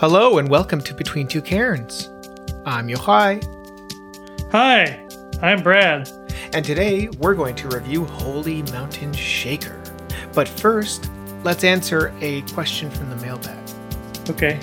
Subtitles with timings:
[0.00, 2.08] Hello and welcome to Between Two Cairns.
[2.64, 3.42] I'm Yochai,
[4.52, 5.04] Hi,
[5.42, 6.08] I'm Brad.
[6.52, 9.82] and today we're going to review Holy Mountain Shaker.
[10.32, 11.10] But first,
[11.42, 13.58] let's answer a question from the mailbag.
[14.30, 14.60] Okay.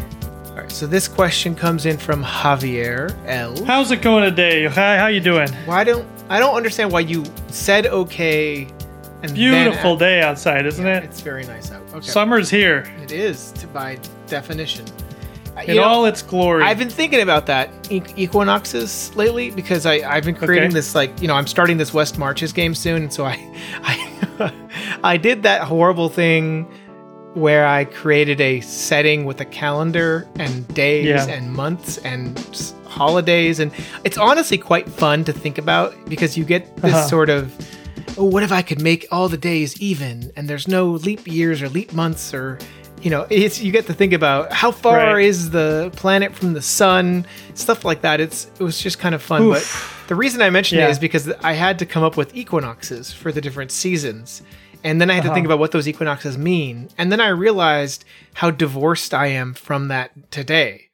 [0.52, 3.62] All right, so this question comes in from Javier L.
[3.66, 4.66] How's it going today?
[4.68, 5.52] Hi, how you doing?
[5.66, 8.70] Why don't I don't understand why you said okay
[9.22, 11.04] and Beautiful then, day outside, isn't it?
[11.04, 11.82] It's very nice out.
[11.94, 14.86] Okay, Summer's here it is to, by definition.
[15.64, 16.64] In know, all its glory.
[16.64, 20.74] I've been thinking about that e- equinoxes lately because I I've been creating Okay.
[20.74, 23.36] this like you know I'm starting this West Marches game soon, and so I
[23.84, 24.52] I
[25.04, 26.68] I did that horrible thing
[27.36, 31.26] where I created a setting with a calendar and days Yeah.
[31.28, 32.38] and months and
[32.86, 33.72] holidays, and
[34.04, 37.08] it's honestly quite fun to think about because you get this Uh-huh.
[37.08, 37.54] sort of
[38.18, 41.62] oh, what if I could make all the days even and there's no leap years
[41.62, 42.58] or leap months or
[43.02, 45.26] you know, it's you get to think about how far Right.
[45.26, 48.20] is the planet from the sun, stuff like that.
[48.20, 49.44] It's it was just kind of fun.
[49.44, 50.00] Oof.
[50.04, 50.88] But the reason I mentioned Yeah.
[50.88, 54.42] it is because I had to come up with equinoxes for the different seasons.
[54.84, 55.54] And then I had to think Uh-huh.
[55.56, 56.90] about what those equinoxes mean.
[56.98, 60.90] And then I realized how divorced I am from that today.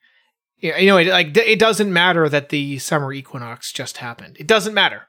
[0.59, 4.37] Yeah, You know, it, like it doesn't matter that the summer equinox just happened.
[4.39, 5.07] It doesn't matter.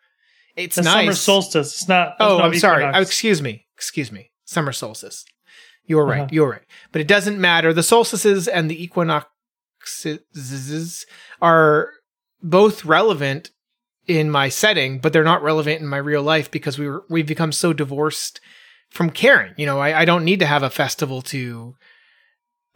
[0.56, 0.94] It's the nice.
[1.04, 1.72] summer solstice.
[1.74, 2.16] It's not.
[2.20, 2.84] Oh, no I'm sorry.
[2.84, 3.66] Oh, excuse me.
[3.76, 4.30] Excuse me.
[4.44, 5.24] Summer solstice.
[5.84, 6.20] You're right.
[6.22, 6.28] Uh-huh.
[6.32, 6.62] You're right.
[6.92, 7.72] But it doesn't matter.
[7.72, 8.82] The solstices and the
[9.82, 11.06] equinoxes
[11.40, 11.90] are
[12.42, 13.50] both relevant
[14.06, 17.26] in my setting, but they're not relevant in my real life because we were we've
[17.26, 18.40] become so divorced
[18.90, 19.54] from caring.
[19.56, 21.74] You know, I, I don't need to have a festival to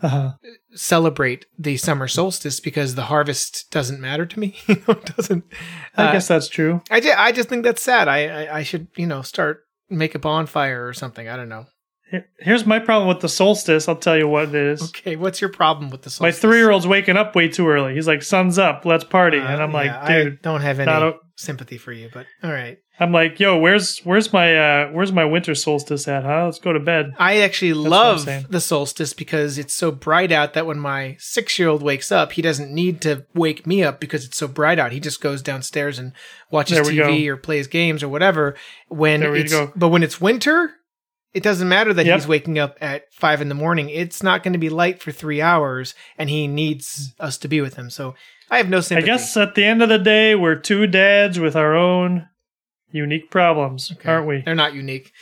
[0.02, 0.32] Uh-huh.
[0.74, 4.54] celebrate the summer solstice because the harvest doesn't matter to me.
[4.66, 5.44] you know, it doesn't.
[5.96, 6.82] I uh, guess that's true.
[6.90, 8.06] I just, I just think that's sad.
[8.08, 11.28] I, I, I should, you know, start make a bonfire or something.
[11.28, 11.66] I don't know.
[12.10, 13.88] Here- Here's my problem with the solstice.
[13.88, 14.82] I'll tell you what it is.
[14.90, 16.20] Okay, what's your problem with the solstice?
[16.42, 17.94] My three year old's waking up way too early.
[17.94, 20.90] He's like, "Sun's up, let's party," Uh, and I'm like, "Dude." I don't have any
[20.90, 22.78] a- sympathy for you, but all right.
[22.98, 26.24] I'm like, "Yo, where's where's my uh where's my winter solstice at?
[26.24, 26.44] Huh?
[26.46, 30.30] Let's go to bed." I actually what I'm love the solstice because it's so bright
[30.32, 33.82] out that when my six year old wakes up, he doesn't need to wake me
[33.82, 34.92] up because it's so bright out.
[34.92, 36.12] He just goes downstairs and
[36.50, 37.32] watches TV go.
[37.32, 38.54] or plays games or whatever.
[38.88, 39.72] When There we it's, go.
[39.76, 40.70] But when it's winter,
[41.36, 42.14] it doesn't matter that Yep.
[42.18, 43.88] he's waking up at five in the morning.
[43.90, 47.60] It's not going to be light for three hours, and he needs us to be
[47.60, 47.90] with him.
[47.90, 48.14] So
[48.50, 49.10] I have no sympathy.
[49.10, 52.28] I guess at the end of the day, we're two dads with our own
[52.90, 54.08] unique problems, Okay.
[54.08, 54.42] aren't we?
[54.44, 55.12] They're not unique.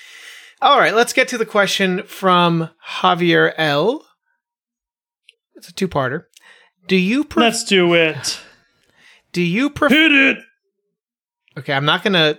[0.62, 2.70] All right, let's get to the question from
[3.00, 4.06] Javier L.
[5.56, 6.24] It's a two-parter.
[6.86, 8.40] Do you pre- Let's do it.
[9.32, 9.94] do you prefer?
[9.94, 10.38] Hit it.
[11.58, 12.38] Okay, I'm not gonna.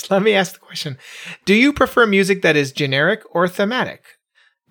[0.00, 0.98] Just let me ask the question.
[1.44, 4.04] Do you prefer music that is generic or thematic?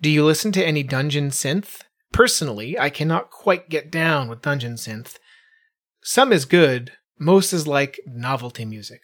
[0.00, 1.82] Do you listen to any dungeon synth?
[2.12, 5.18] Personally, I cannot quite get down with dungeon synth.
[6.02, 9.00] Some is good, most is like novelty music.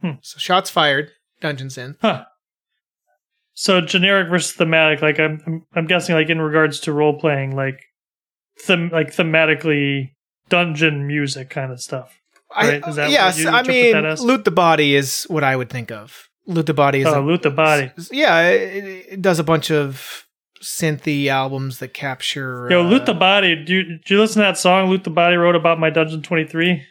[0.00, 0.12] Hmm.
[0.20, 1.10] So shots fired,
[1.40, 1.96] dungeon synth.
[2.00, 2.24] Huh.
[3.54, 7.56] So generic versus thematic, like I'm, I'm, I'm guessing, like in regards to role playing,
[7.56, 7.80] like,
[8.66, 10.10] them, like thematically
[10.48, 12.20] dungeon music kind of stuff.
[12.56, 16.28] Right, I, yes, I mean, loot the body is what I would think of.
[16.46, 17.90] Loot the body is Oh, a, loot the body.
[18.12, 20.24] yeah, it, it does a bunch of
[20.62, 22.68] synthy albums that capture.
[22.70, 23.64] Yo, uh, loot the body.
[23.64, 26.22] Do you, did you listen to that song Loot the Body wrote about my Dungeon
[26.22, 26.82] 23?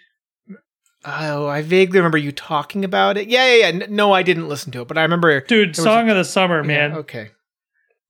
[1.07, 3.27] Oh, I vaguely remember you talking about it.
[3.27, 3.85] Yeah, yeah, yeah.
[3.89, 5.39] No, I didn't listen to it, but I remember.
[5.41, 6.93] Dude, song of the summer, Yeah, man.
[6.93, 7.29] okay.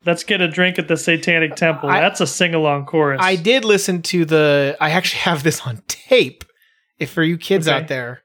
[0.06, 1.90] Let's get a drink at the Satanic Temple.
[1.90, 3.20] I- That's a sing along chorus.
[3.22, 4.78] I did listen to the.
[4.80, 6.44] I actually have this on tape.
[7.00, 7.76] If for you kids Okay.
[7.78, 8.22] out there,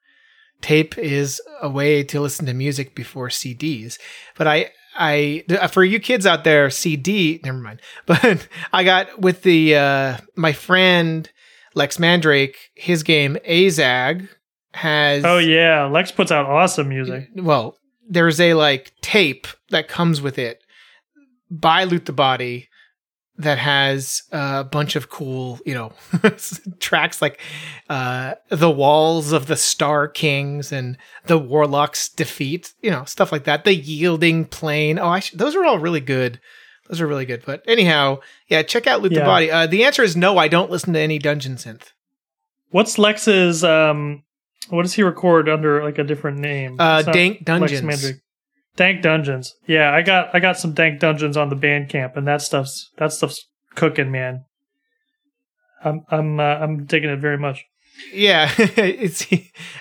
[0.60, 3.98] tape is a way to listen to music before CDs.
[4.36, 7.40] But I, I for you kids out there, CD.
[7.44, 7.80] Never mind.
[8.06, 11.30] But I got with the uh my friend
[11.74, 12.56] Lex Mandrake.
[12.74, 14.28] His game Azag
[14.72, 15.24] has.
[15.24, 15.84] Oh, yeah.
[15.86, 17.28] Lex puts out awesome music.
[17.36, 17.76] well,
[18.08, 20.60] there's a like tape that comes with it
[21.50, 22.68] by Loot the Body
[23.42, 25.92] that has a bunch of cool, you know,
[26.80, 27.40] tracks like
[27.88, 33.44] uh The Walls of the Star Kings and The Warlock's Defeat, you know, stuff like
[33.44, 33.64] that.
[33.64, 34.98] The Yielding Plane.
[34.98, 36.40] Oh, I sh- those are all really good.
[36.88, 37.42] Those are really good.
[37.46, 38.18] But anyhow,
[38.48, 39.50] yeah, check out Loot the Body.
[39.50, 41.92] Uh, the answer is no, I don't listen to any dungeon synth.
[42.70, 44.22] What's Lex's, um,
[44.68, 46.76] what does he record under like a different name?
[46.78, 48.12] Uh, Dank Dungeons.
[48.76, 49.54] Dank Dungeons.
[49.66, 53.12] Yeah, I got I got some Dank Dungeons on the Bandcamp, and that stuff's that
[53.12, 53.44] stuff's
[53.74, 54.44] cooking, man.
[55.84, 57.64] I'm I'm uh, I'm digging it very much.
[58.12, 59.26] Yeah, it's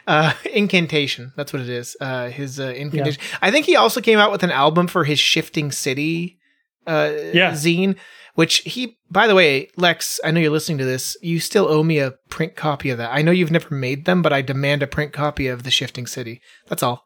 [0.07, 1.31] uh, incantation.
[1.37, 1.95] That's what it is.
[2.01, 3.21] Uh, his uh, incantation.
[3.41, 6.37] I think he also came out with an album for his Shifting City
[6.85, 7.51] uh, Yeah.
[7.51, 7.95] zine,
[8.35, 11.15] which he, by the way, Lex, I know you're listening to this.
[11.21, 13.11] You still owe me a print copy of that.
[13.13, 16.07] I know you've never made them, but I demand a print copy of The Shifting
[16.07, 16.41] City.
[16.67, 17.05] That's all.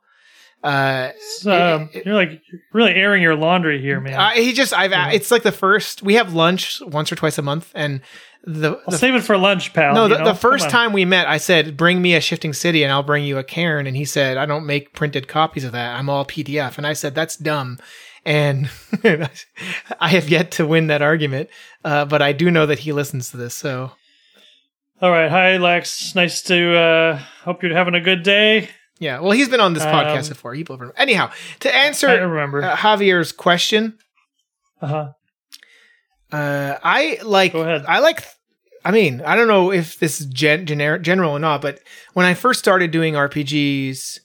[0.63, 4.13] Uh, So, um, you're like really airing your laundry here, man.
[4.19, 5.11] I, he just, I've, Yeah.
[5.11, 7.69] it's like the first, we have lunch once or twice a month.
[7.75, 7.99] And
[8.45, 9.93] the, I'll the save it for lunch, pal.
[9.93, 12.83] no, you the, the first time we met, I said, "Bring me a Shifting City,
[12.83, 15.71] and I'll bring you a Cairn." And he said, "I don't make printed copies of
[15.71, 15.95] that.
[15.97, 17.79] I'm all PDF." And I said, "That's dumb."
[18.25, 18.69] And
[19.99, 21.49] I have yet to win that argument,
[21.85, 23.53] uh, but I do know that he listens to this.
[23.55, 23.91] So
[25.01, 26.13] All right, hi Lex.
[26.13, 28.69] Nice to uh hope you're having a good day.
[29.03, 30.53] Yeah, well, he's been on this podcast Um, before.
[30.53, 30.65] He
[30.97, 32.63] anyhow to answer I remember.
[32.63, 33.97] uh, Javier's question.
[34.81, 35.09] Uh huh.
[36.31, 37.53] Uh, I like.
[37.53, 37.85] Go ahead.
[37.87, 38.23] I like.
[38.85, 41.79] I mean, I don't know if this is gen- generic, general or not, but
[42.13, 44.19] when I first started doing RPGs,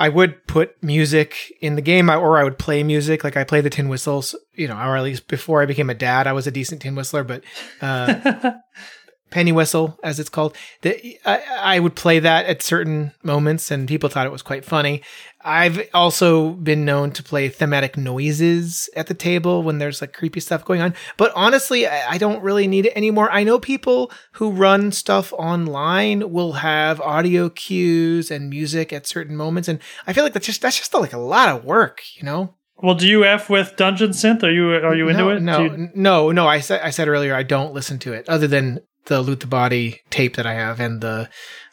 [0.00, 3.24] I would put music in the game, or I would play music.
[3.24, 5.94] Like I play the tin whistles, you know, or at least before I became a
[5.94, 7.44] dad, I was a decent tin whistler, but
[7.80, 8.52] uh,
[9.30, 10.56] penny whistle, as it's called.
[10.82, 14.64] The, I, I would play that at certain moments, and people thought it was quite
[14.64, 15.02] funny.
[15.42, 20.40] I've also been known to play thematic noises at the table when there's like creepy
[20.40, 20.94] stuff going on.
[21.16, 23.30] But honestly, I, I don't really need it anymore.
[23.30, 29.36] I know people who run stuff online will have audio cues and music at certain
[29.36, 32.24] moments, and I feel like that's just that's just like a lot of work, you
[32.24, 32.54] know.
[32.78, 34.42] well, do you f with Dungeon Synth?
[34.42, 35.42] Are you are you into no, it?
[35.42, 36.46] No, you- no, no.
[36.48, 39.46] I said I said earlier I don't listen to it, other than the loot the
[39.46, 41.28] body tape that I have and the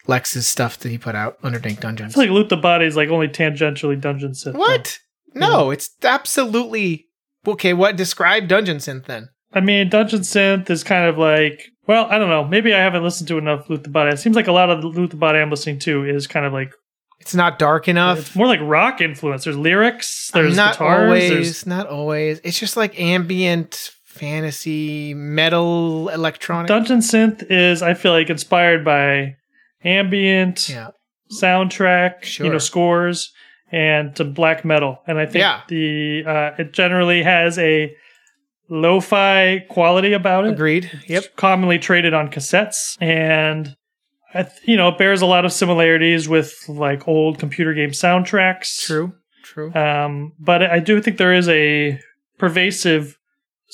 [0.07, 2.13] Lex's stuff that he put out under Dank Dungeons.
[2.13, 4.53] feel like Loot the Body is like only tangentially Dungeon Synth.
[4.53, 4.59] though.
[4.59, 4.99] what?
[5.33, 7.07] No, it's absolutely
[7.47, 7.73] okay.
[7.73, 9.29] What describe Dungeon Synth then?
[9.53, 12.43] I mean, Dungeon Synth is kind of like, well, I don't know.
[12.43, 14.11] Maybe I haven't listened to enough Loot the Body.
[14.11, 16.45] It seems like a lot of the Loot the Body I'm listening to is kind
[16.45, 16.71] of like
[17.19, 18.19] It's not dark enough.
[18.19, 19.43] it's more like rock influence.
[19.43, 21.29] There's lyrics, there's not guitars, always.
[21.31, 22.39] there's Not always.
[22.43, 26.67] It's just like ambient fantasy metal electronic.
[26.67, 29.35] Dungeon Synth is I feel like inspired by
[29.83, 30.89] ambient yeah,
[31.41, 33.31] soundtrack, you know, scores
[33.71, 34.99] and to black metal.
[35.07, 35.61] And I think Yeah.
[35.67, 37.93] the uh, it generally has a
[38.69, 40.53] lo-fi quality about it.
[40.53, 40.89] agreed.
[41.07, 41.23] Yep.
[41.23, 43.75] It's commonly traded on cassettes and
[44.33, 47.91] I th- you know, it bears a lot of similarities with like old computer game
[47.91, 48.81] soundtracks.
[48.85, 49.13] True.
[49.43, 49.73] True.
[49.73, 51.99] Um, but I do think there is a
[52.37, 53.17] pervasive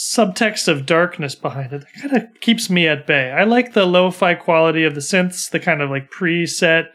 [0.01, 3.31] subtext of darkness behind it that kind of keeps me at bay.
[3.31, 6.85] I like the lo-fi quality of the synths, the kind of like preset,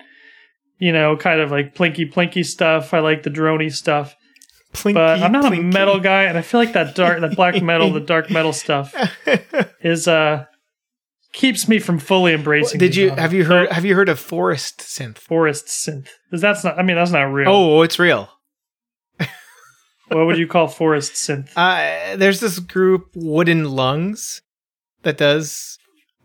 [0.79, 2.93] you know, kind of like plinky plinky stuff.
[2.93, 4.17] I like the droney stuff,
[4.73, 7.63] Plinky, but I'm not a metal guy, and I feel like that dark, that black
[7.63, 8.95] metal, the dark metal stuff
[9.81, 10.45] is uh
[11.33, 12.79] keeps me from fully embracing.
[12.79, 15.19] Did you have you heard have you heard of forest synth?
[15.19, 16.09] forest synth?
[16.29, 16.77] Because that's not.
[16.77, 17.49] I mean, that's not real.
[17.49, 18.29] Oh, it's real.
[20.09, 21.51] What would you call forest synth?
[21.57, 24.43] Uh, there's this group, Wooden Lungs,
[25.03, 25.79] that does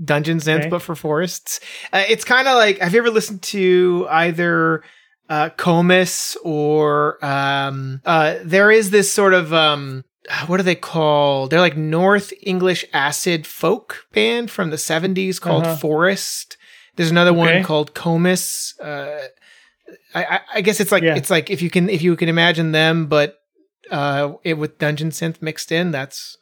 [0.03, 0.69] dungeon synth, Okay.
[0.69, 1.59] but for forests.
[1.93, 4.83] Uh, it's kind of like have you ever listened to either
[5.29, 10.03] uh, Comus or um, uh, there is this sort of um,
[10.47, 11.51] what are they called?
[11.51, 15.75] They're like North English acid folk band from the 70s called Uh-huh.
[15.77, 16.57] Forest.
[16.95, 17.37] There's another Okay.
[17.39, 18.77] one called Comus.
[18.79, 19.19] Uh,
[20.13, 21.15] I, I, I guess it's like Yeah.
[21.15, 23.37] it's like if you can if you can imagine them, but
[23.91, 25.91] uh, it with dungeon synth mixed in.
[25.91, 26.37] That's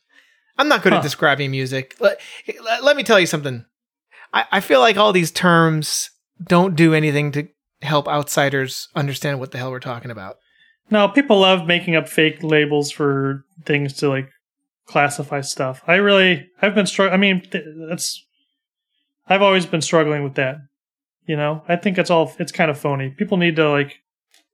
[0.57, 0.99] I'm not good Huh.
[0.99, 1.95] at describing music.
[1.99, 2.19] Let,
[2.63, 3.65] let, let me tell you something.
[4.33, 6.09] I, I feel like all these terms
[6.43, 7.47] don't do anything to
[7.81, 10.37] help outsiders understand what the hell we're talking about.
[10.91, 14.29] No, people love making up fake labels for things to like
[14.85, 15.81] classify stuff.
[15.87, 17.13] I really, I've been struggling.
[17.13, 18.25] I mean, th- that's,
[19.27, 20.57] I've always been struggling with that.
[21.25, 23.11] You know, I think it's all, it's kind of phony.
[23.11, 23.99] People need to like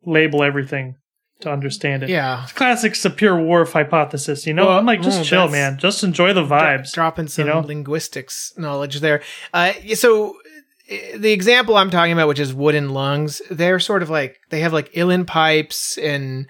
[0.06, 0.96] label everything
[1.42, 2.10] to understand it.
[2.10, 2.44] Yeah.
[2.44, 4.46] It's classic, a Whorf hypothesis.
[4.48, 5.78] You know, Well, I'm like, just mm, chill, man.
[5.78, 6.94] Just enjoy the Dro- vibes.
[6.94, 7.60] dropping some know?
[7.60, 9.22] linguistics knowledge there.
[9.54, 10.36] Uh, so
[10.92, 14.62] uh, the example I'm talking about, which is wooden lungs, they're sort of like they
[14.62, 16.48] have like uilleann pipes and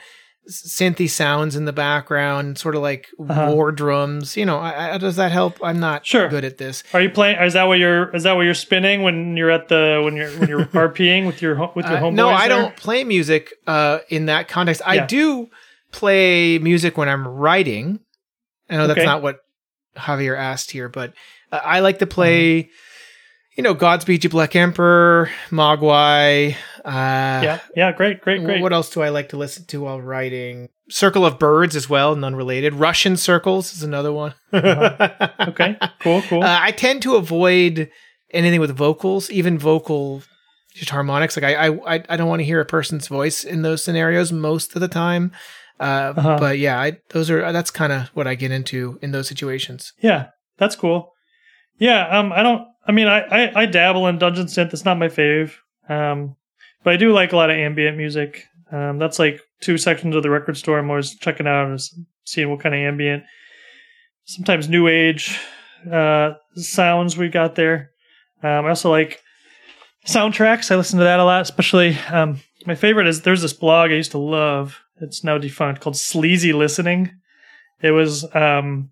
[0.50, 3.52] synthy sounds in the background, sort of like Uh-huh.
[3.54, 4.38] war drums.
[4.38, 5.58] You know, I, I, does that help?
[5.64, 6.28] I'm not Sure.
[6.28, 6.84] good at this.
[6.94, 7.38] Are you playing?
[7.42, 8.16] Is that what you're?
[8.16, 11.42] Is that what you're spinning when you're at the when you're when you're RPing with
[11.42, 12.14] your with your Uh, homeboys?
[12.14, 12.58] no, I there?
[12.58, 14.82] don't play music uh, in that context.
[14.86, 15.50] I do
[15.92, 18.00] play music when I'm writing.
[18.70, 19.06] I know that's Okay.
[19.06, 19.40] not what
[19.98, 21.14] Javier asked here, but
[21.52, 22.70] uh, I like to play,
[23.56, 26.56] you know, Godspeed You Black Emperor, Mogwai.
[26.86, 28.62] Uh, Yeah, yeah, great, great, great.
[28.62, 30.70] What else do I like to listen to while writing?
[30.90, 32.74] Circle of Birds as well, none related.
[32.76, 34.36] Russian Circles is another one.
[34.54, 35.30] Uh-huh.
[35.50, 36.44] Okay, cool, cool.
[36.44, 37.90] Uh, I tend to avoid
[38.32, 40.22] anything with vocals, even vocal
[40.76, 41.36] just harmonics.
[41.38, 44.76] Like I, I, I- don't want to hear a person's voice in those scenarios most
[44.76, 45.32] of the time.
[45.80, 46.38] Uh, Uh-huh.
[46.40, 49.92] But yeah, I, those are that's kind of what I get into in those situations.
[50.02, 50.28] Yeah,
[50.58, 51.14] that's cool.
[51.80, 52.62] Yeah, um, I don't.
[52.88, 54.72] I mean, I, I, I dabble in dungeon synth.
[54.72, 55.54] It's not my fave,
[55.90, 56.36] um,
[56.86, 58.46] but I do like a lot of ambient music.
[58.72, 60.80] Um, that's like two sections of the record store.
[60.80, 61.80] I'm always checking out and
[62.24, 63.24] seeing what kind of ambient,
[64.24, 65.38] sometimes new age
[65.92, 67.92] uh, sounds we got there.
[68.42, 69.22] Um, I also like
[70.06, 70.72] soundtracks.
[70.72, 71.98] I listen to that a lot, especially.
[72.10, 74.80] Um, my favorite is there's this blog I used to love.
[75.02, 77.12] It's now defunct called Sleazy Listening.
[77.82, 78.92] It was um,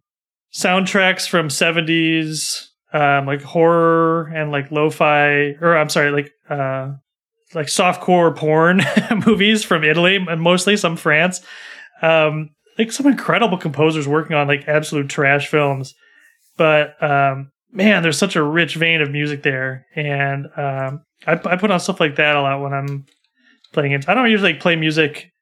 [0.54, 6.92] soundtracks from 70s um, like horror and like lo-fi or i'm sorry like uh
[7.56, 8.82] like softcore porn
[9.26, 11.42] movies from italy and mostly some france.
[12.02, 15.94] Um like some incredible composers working on like absolute trash films.
[16.58, 19.86] But um man there's such a rich vein of music there.
[19.96, 23.06] And um i, I put on stuff like that a lot when i'm
[23.72, 25.34] playing it i don't usually play music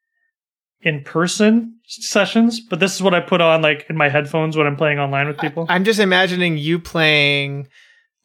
[0.83, 4.67] in person sessions, but this is what I put on like in my headphones when
[4.67, 5.65] I'm playing online with people.
[5.69, 7.67] I'm just imagining you playing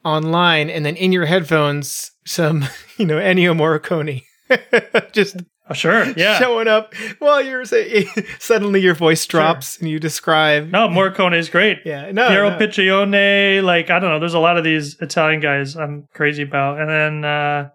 [0.07, 2.65] online and then in your headphones some,
[2.97, 4.23] you know, Ennio Morricone.
[5.13, 5.37] just
[5.69, 6.39] oh, sure, yeah.
[6.39, 8.05] showing up while you're say
[8.39, 9.83] suddenly your voice drops Sure.
[9.85, 11.79] and you describe no, Morricone is great.
[11.85, 12.57] yeah no, Piero no.
[12.57, 16.79] Piccioni, like I don't know, there's a lot of these Italian guys I'm crazy about,
[16.79, 17.71] and then uh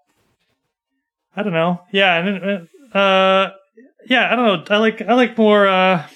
[1.35, 3.51] I don't know, yeah, and uh
[4.07, 6.07] yeah, I don't know, I like I like more uh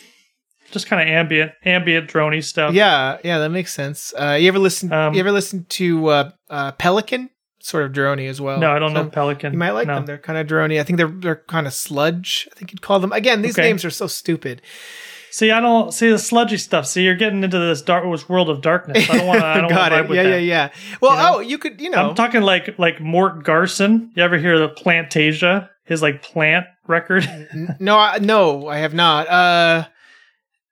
[0.71, 2.73] just kind of ambient ambient droney stuff.
[2.73, 6.31] yeah yeah that makes sense uh you ever listen Um, you ever listen to uh,
[6.49, 7.29] uh Pelican
[7.59, 9.53] sort of drony as well no, I don't know Pelican.
[9.53, 9.95] You might like no.
[9.95, 10.05] them.
[10.05, 10.79] They're kind of drony.
[10.79, 12.47] I think they're they're kind of sludge.
[12.51, 13.11] I think you'd call them.
[13.11, 13.63] Again, these Okay.
[13.67, 14.61] names are so stupid.
[15.31, 16.85] See, I don't see the sludgy stuff.
[16.85, 19.09] See, you're getting into this dark this world of darkness.
[19.09, 19.45] I don't want to.
[19.47, 20.15] I don't Got want to it.
[20.15, 20.69] Yeah, yeah, yeah.
[21.01, 21.35] Well, You know?
[21.35, 24.11] oh, you could, you know, I'm talking like like Mort Garson.
[24.15, 25.67] You ever hear the Plantasia?
[25.85, 27.27] His like plant record.
[27.79, 29.27] No, I, no, I have not.
[29.27, 29.87] Uh,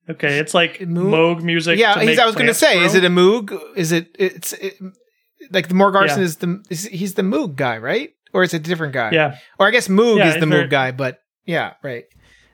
[0.09, 1.11] okay, it's like Moog?
[1.37, 1.77] Moog music.
[1.79, 3.57] yeah, to he's, make I was going to say, is it a Moog?
[3.75, 4.15] Is it?
[4.17, 4.75] It's it,
[5.51, 6.25] like the Mort Garson Yeah.
[6.25, 8.11] is the is, he's the Moog guy, right?
[8.33, 9.11] Or is it a different guy?
[9.11, 12.05] Yeah, Or I guess Moog Yeah, is the Moog guy, but yeah, right.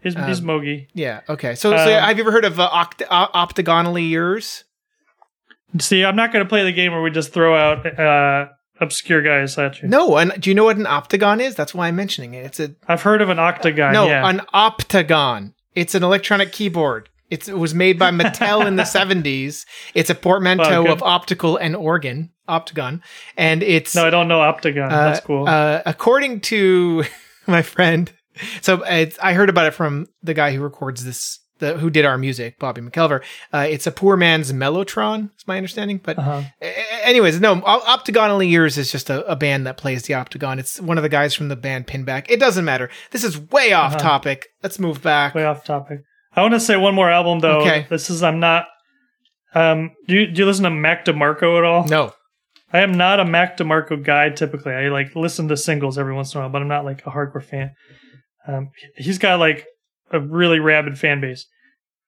[0.04, 0.88] he's he's Um, Mogi.
[0.94, 1.22] Yeah.
[1.30, 1.56] Okay.
[1.56, 4.66] So, so Um, have you ever heard of uh, oct- uh, ears?
[5.80, 8.48] See, I'm not going to play the game where we just throw out uh,
[8.82, 9.88] obscure guys at you.
[9.88, 10.18] No.
[10.18, 11.56] And do you know what an octagon is?
[11.56, 12.46] That's why I'm mentioning it.
[12.46, 13.94] It's a I've heard of an octagon.
[13.94, 14.28] No, yeah.
[14.28, 15.54] an octagon.
[15.76, 17.10] It's an electronic keyboard.
[17.30, 19.66] It's, it was made by Mattel in the 70s.
[19.94, 20.92] It's a portmanteau good.
[20.92, 23.02] of optical and organ, Optigan.
[23.38, 24.86] And it's no, I don't know Optigan.
[24.86, 25.48] uh, That's cool.
[25.48, 27.04] uh, according to
[27.48, 28.12] my friend,
[28.62, 32.06] so it's, I heard about it from the guy who records this, the, who did
[32.06, 33.22] our music, Bobby McElver.
[33.54, 36.00] Uh, it's a poor man's Mellotron, is my understanding.
[36.02, 36.44] But uh-huh.
[37.04, 40.58] anyways, no, Optiganally Yours is just a, a band that plays the Optigan.
[40.58, 42.28] It's one of the guys from the band Pinback.
[42.30, 42.90] It doesn't matter.
[43.12, 44.00] This is way off Uh-huh.
[44.04, 44.48] topic.
[44.64, 45.36] Let's move back.
[45.36, 46.04] Way off topic.
[46.36, 47.62] I want to say one more album though.
[47.62, 47.88] Okay.
[47.90, 48.68] This is I'm not.
[49.56, 51.86] Um, do you do you listen to Mac DeMarco at all?
[51.88, 52.14] No.
[52.72, 54.74] I am not a Mac DeMarco guy typically.
[54.74, 57.10] I like listen to singles every once in a while, but I'm not like a
[57.10, 57.72] hardcore fan.
[58.48, 59.66] Um, he's got like
[60.12, 61.48] a really rabid fan base.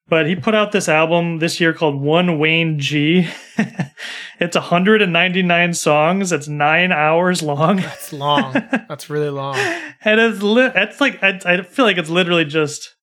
[0.08, 3.30] But he put out this album this year called One Wayne G.
[4.40, 6.32] it's 199 songs.
[6.34, 7.78] It's nine hours long.
[7.78, 8.52] That's long.
[8.90, 9.56] That's really long.
[9.56, 12.94] and it's li- it's like I, I feel like it's literally just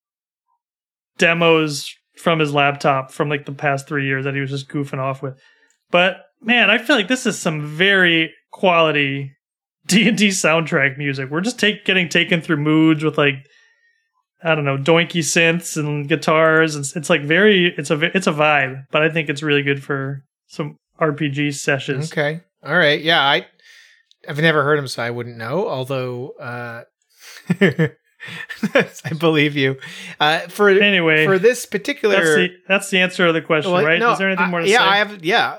[1.19, 4.99] demos from his laptop from like the past three years that he was just goofing
[4.99, 5.39] off with.
[5.91, 9.33] But man, I feel like this is some very quality
[9.87, 11.31] D and D soundtrack music.
[11.31, 13.47] We're just take, getting taken through moods with like
[14.43, 18.33] I don't know doinky synths and guitars, and it's like very it's a it's a
[18.33, 18.85] vibe.
[18.91, 22.13] But I think it's really good for some RPG sessions.
[22.13, 22.41] Okay.
[22.63, 23.01] All right.
[23.01, 23.47] Yeah, I
[24.29, 25.69] I've never heard him, so I wouldn't know.
[25.69, 26.83] Although uh
[28.75, 29.79] I believe you.
[30.21, 33.85] Uh for Anyway, for this particular that's the that's the answer to the question, Well,
[33.85, 33.99] right?
[34.01, 34.85] no, Is there anything I- more to yeah, say?
[34.85, 35.59] I have yeah.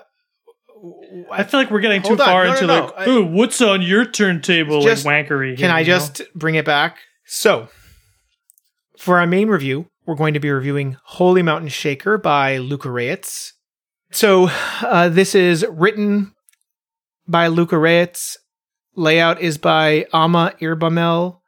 [1.32, 2.18] I feel like we're getting too on.
[2.18, 2.86] far No, no, into no.
[2.86, 5.58] like, I- ooh, what's on your turntable, Just- like wankery.
[5.58, 5.98] Can I you know?
[5.98, 6.98] just bring it back?
[7.26, 7.68] So,
[8.98, 13.52] for our main review, we're going to be reviewing Holy Mountain Shaker by Luka Rejec.
[14.12, 14.50] So,
[14.82, 16.34] uh, this is written
[17.28, 18.38] by Luka Rejec.
[18.96, 21.39] Layout is by Ama Irbamel.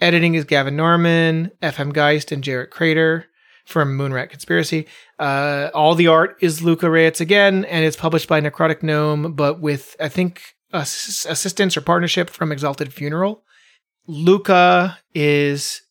[0.00, 3.26] Editing is Gavin Norman, FM Geist, and Jarrett Crater
[3.66, 4.86] from Moonrat Conspiracy.
[5.18, 9.60] Uh, all the art is Luka Rejec again, and it's published by Necrotic Gnome, but
[9.60, 10.42] with, I think,
[10.72, 13.44] ass- assistance or partnership from Exalted Funeral.
[14.06, 15.82] Luka is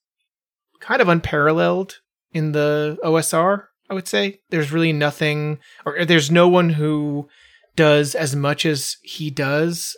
[0.79, 1.99] kind of unparalleled
[2.31, 4.39] in the OSR, I would say.
[4.49, 7.29] There's really nothing, or there's no one who
[7.75, 9.95] does as much as he does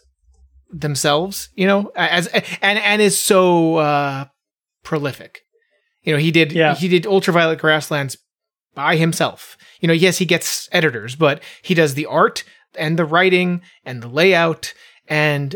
[0.72, 4.25] themselves, you know, as and and is so uh
[4.84, 5.42] prolific.
[6.04, 6.75] You know, he did Yeah.
[6.75, 8.18] he did Ultraviolet Grasslands
[8.74, 9.58] by himself.
[9.82, 12.44] You know, yes, he gets editors, but he does the art
[12.75, 14.74] and the writing and the layout
[15.08, 15.56] and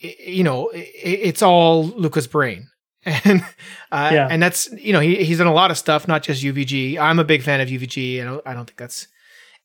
[0.00, 2.68] you know, it's all Luka's brain.
[3.24, 3.42] And
[3.90, 4.28] uh, Yeah.
[4.30, 6.98] and that's you know he he's done a lot of stuff, not just UVG.
[6.98, 9.08] I'm a big fan of UVG, and I don't, I don't think that's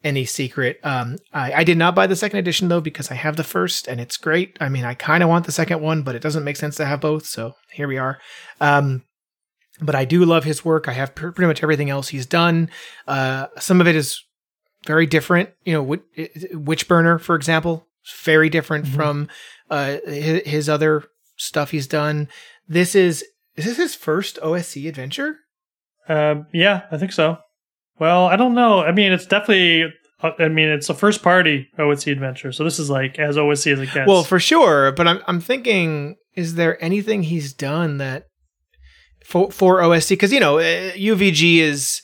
[0.03, 0.79] any secret.
[0.83, 3.87] Um, I, I did not buy the second edition though because I have the first
[3.87, 4.55] and it's great.
[4.61, 6.85] I mean, I kind of want the second one, but it doesn't make sense to
[6.85, 7.25] have both.
[7.25, 8.19] So here we are.
[8.61, 9.03] Um,
[9.81, 10.87] but I do love his work.
[10.87, 12.69] I have pr- pretty much everything else he's done.
[13.07, 14.23] Uh, some of it is
[14.85, 15.49] very different.
[15.65, 16.01] You know, Witch-
[16.53, 17.87] Witchburner, for example,
[18.23, 18.95] very different Mhm.
[18.95, 19.27] from
[19.69, 21.03] uh, his, his other
[21.37, 22.27] stuff he's done.
[22.67, 23.23] This is
[23.55, 25.37] is this his first OSE adventure?
[26.07, 27.37] Uh, yeah, I think so.
[27.99, 28.81] Well, I don't know.
[28.81, 29.93] I mean, it's definitely.
[30.21, 33.67] uh, I mean, it's a first party OSE adventure, so this is like as OSE
[33.67, 34.07] as it gets.
[34.07, 38.27] Well, for sure, but I'm I'm thinking, is there anything he's done that
[39.25, 40.09] for for OSE?
[40.09, 42.01] Because you know, uh, UVG is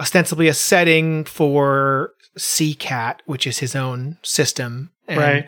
[0.00, 5.46] ostensibly a setting for CCAT, which is his own system, and, Right.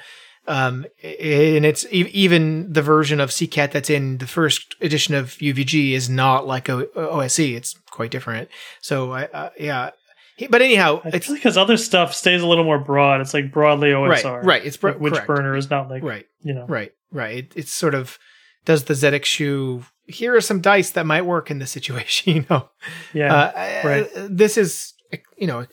[0.49, 5.31] Um, and it's e- even the version of CCAT that's in the first edition of
[5.41, 7.39] UVG is not like o- OSE.
[7.57, 8.49] It's quite different.
[8.81, 9.91] So I, uh, yeah.
[10.37, 13.21] He- But anyhow, I it's because other stuff stays a little more broad.
[13.21, 14.43] It's like broadly OSR.
[14.45, 14.65] right.
[14.65, 15.27] It's br- Like Witch correct.
[15.27, 16.27] Burner is not like right.
[16.43, 16.67] you know.
[16.67, 17.39] Right, right.
[17.39, 18.19] It, it's sort of
[18.65, 19.85] does the Zedek shoe.
[20.07, 22.35] Here are some dice that might work in this situation.
[22.37, 22.69] You know,
[23.15, 23.35] Yeah.
[23.35, 24.09] uh, right.
[24.17, 24.93] uh, This is
[25.39, 25.67] you know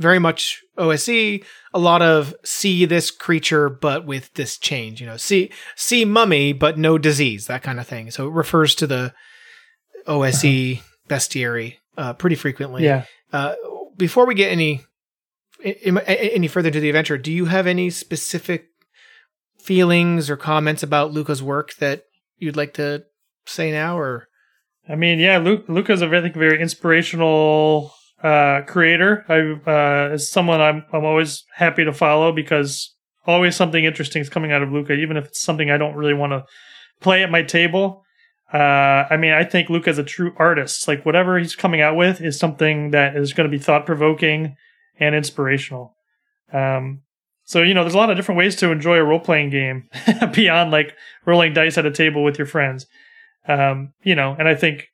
[0.00, 1.08] very much OSE.
[1.08, 5.00] A lot of see this creature, but with this change.
[5.00, 7.46] You know, see see mummy, but no disease.
[7.46, 8.10] That kind of thing.
[8.10, 9.14] So it refers to the
[10.06, 12.84] OSE bestiary uh, pretty frequently.
[12.84, 13.04] yeah.
[13.32, 13.54] Uh,
[13.96, 14.80] before we get any
[15.62, 18.66] any further into the adventure, do you have any specific
[19.58, 22.04] feelings or comments about Luka's work that
[22.38, 23.04] you'd like to
[23.46, 23.98] say now?
[23.98, 24.28] Or
[24.88, 29.24] I mean, yeah, Luke, Luka's a think very inspirational uh, creator.
[29.28, 32.94] I uh, is someone I'm I'm always happy to follow because
[33.26, 36.14] always something interesting is coming out of Luka, even if it's something I don't really
[36.14, 36.44] want to
[37.00, 38.04] play at my table.
[38.52, 40.88] Uh, I mean, I think Luka's a true artist.
[40.88, 44.56] Like whatever he's coming out with is something that is going to be thought provoking
[44.98, 45.94] and inspirational.
[46.52, 47.02] Um,
[47.44, 49.88] so you know, there's a lot of different ways to enjoy a role playing game
[50.34, 50.94] beyond like
[51.26, 52.86] rolling dice at a table with your friends.
[53.48, 54.88] Um, you know, and I think,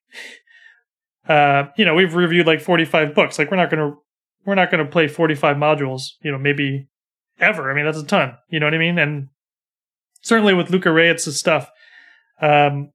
[1.28, 3.38] uh, you know, we've reviewed like 45 books.
[3.38, 3.96] Like we're not going to,
[4.44, 6.88] we're not going to play 45 modules, you know, maybe
[7.40, 7.70] ever.
[7.70, 8.98] I mean, that's a ton, you know what I mean?
[8.98, 9.28] And
[10.22, 11.68] certainly with Luka Rejec' stuff,
[12.40, 12.92] um,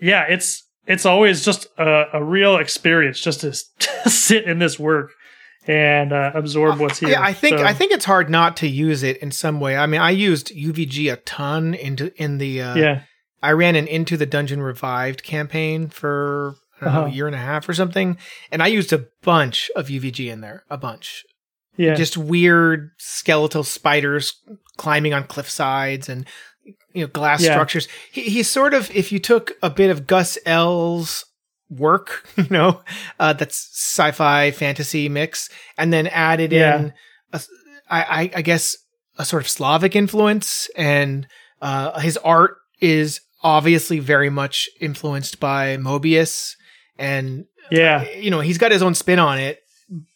[0.00, 3.50] yeah, it's, it's always just a, a real experience just to,
[4.02, 5.10] to sit in this work
[5.66, 7.08] and uh, absorb what's here.
[7.08, 9.76] yeah, I think So- I think it's hard not to use it in some way.
[9.76, 12.62] I mean, I used UVG a ton into in the.
[12.62, 13.00] Uh, yeah,
[13.42, 17.06] I ran an Into the Dungeon Revived campaign for Don't know, Uh-huh.
[17.06, 18.18] a year and a half or something,
[18.52, 21.24] and I used a bunch of UVG in there, a bunch.
[21.78, 24.34] yeah, just weird skeletal spiders
[24.76, 26.26] climbing on cliff sides and
[26.94, 27.52] you know glass Yeah.
[27.52, 27.86] structures.
[28.12, 31.24] He, he's sort of if you took a bit of Gus L's
[31.70, 32.82] work, you know,
[33.18, 36.76] uh, that's sci-fi fantasy mix, and then added Yeah.
[36.78, 36.92] in,
[37.32, 37.40] a,
[37.90, 38.76] I, I, I guess,
[39.18, 41.26] a sort of Slavic influence, and
[41.62, 46.54] uh, his art is obviously very much influenced by Mobius,
[46.98, 48.08] and yeah.
[48.10, 49.60] you know he's got his own spin on it.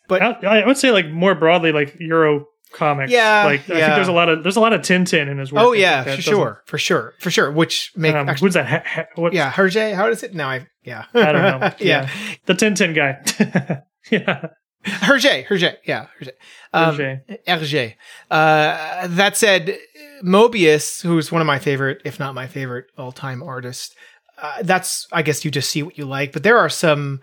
[0.09, 3.13] But I, I would say like more broadly like Euro comics.
[3.13, 3.87] Yeah, like I yeah.
[3.87, 5.63] think there's a lot of there's a lot of Tintin in his work.
[5.63, 7.51] Oh yeah, for sure, for sure, for sure.
[7.51, 8.67] Which make Um, actually, who's that?
[8.67, 9.95] Ha- ha- what, yeah, Hergé.
[9.95, 10.49] How does it now?
[10.49, 11.73] I yeah, I don't know.
[11.79, 12.09] yeah,
[12.47, 13.83] the Tintin guy.
[14.11, 14.47] yeah,
[14.85, 16.31] Hergé, Hergé, yeah, Hergé.
[16.73, 17.21] Um, Hergé.
[17.47, 17.95] Hergé.
[18.31, 19.79] Uh, that said,
[20.25, 23.95] Mobius, who's one of my favorite, if not my favorite, all-time artist.
[24.41, 27.21] Uh, that's I guess you just see what you like, but there are some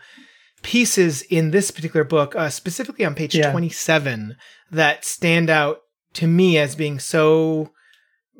[0.62, 3.52] pieces in this particular book, uh, specifically on page Yeah.
[3.52, 4.36] twenty-seven,
[4.72, 5.80] that stand out
[6.14, 7.72] to me as being so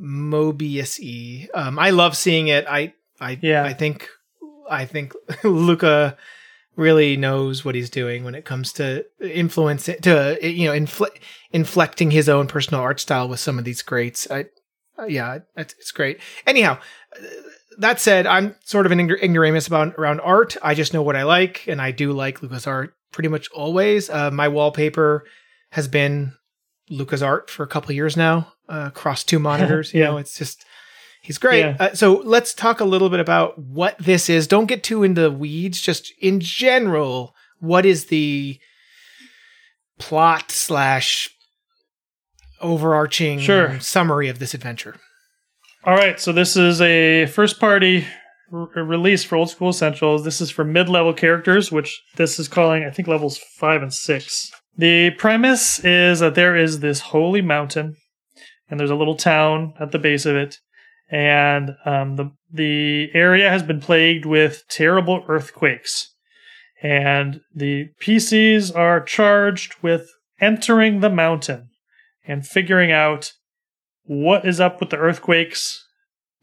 [0.02, 1.48] Mobius-y.
[1.54, 2.66] Um, I love seeing it.
[2.68, 3.64] I, I, Yeah.
[3.64, 4.08] I think,
[4.70, 5.14] I think
[5.44, 6.18] Luka
[6.76, 11.10] really knows what he's doing when it comes to influence to you know infl-
[11.52, 14.30] inflecting his own personal art style with some of these greats.
[14.30, 14.46] I,
[15.00, 16.20] uh, yeah, it's, it's great.
[16.46, 16.78] Anyhow,
[17.16, 17.26] uh,
[17.78, 20.58] that said, I'm sort of an ignoramus about around art.
[20.62, 24.10] I just know what I like, and I do like Luka's art pretty much always.
[24.10, 25.26] Uh, my wallpaper
[25.72, 26.34] has been
[26.90, 29.94] Luka's art for a couple of years now, uh, across two monitors.
[29.94, 30.08] You Yeah.
[30.08, 30.66] know, it's just
[31.22, 31.60] he's great.
[31.62, 31.78] Yeah.
[31.80, 34.48] Uh, so let's talk a little bit about what this is.
[34.48, 35.82] Don't get too into the weeds.
[35.82, 38.60] Just in general, what is the
[40.00, 41.30] plot slash
[42.62, 43.80] overarching Sure.
[43.80, 44.96] summary of this adventure?
[45.88, 48.06] All right, so this is a first party
[48.52, 50.26] re- release for Old School Essentials.
[50.26, 54.52] This is for mid-level characters, which this is calling I think levels five and six.
[54.78, 57.96] The premise is that there is this holy mountain,
[58.70, 60.58] and there's a little town at the base of it,
[61.10, 66.14] and um, the the area has been plagued with terrible earthquakes,
[66.84, 70.10] and the PCs are charged with
[70.42, 71.70] entering the mountain
[72.28, 73.32] and figuring out
[74.08, 75.86] what is up with the earthquakes.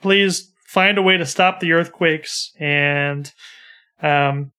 [0.00, 3.32] Please find a way to stop the earthquakes, and
[4.02, 4.52] um,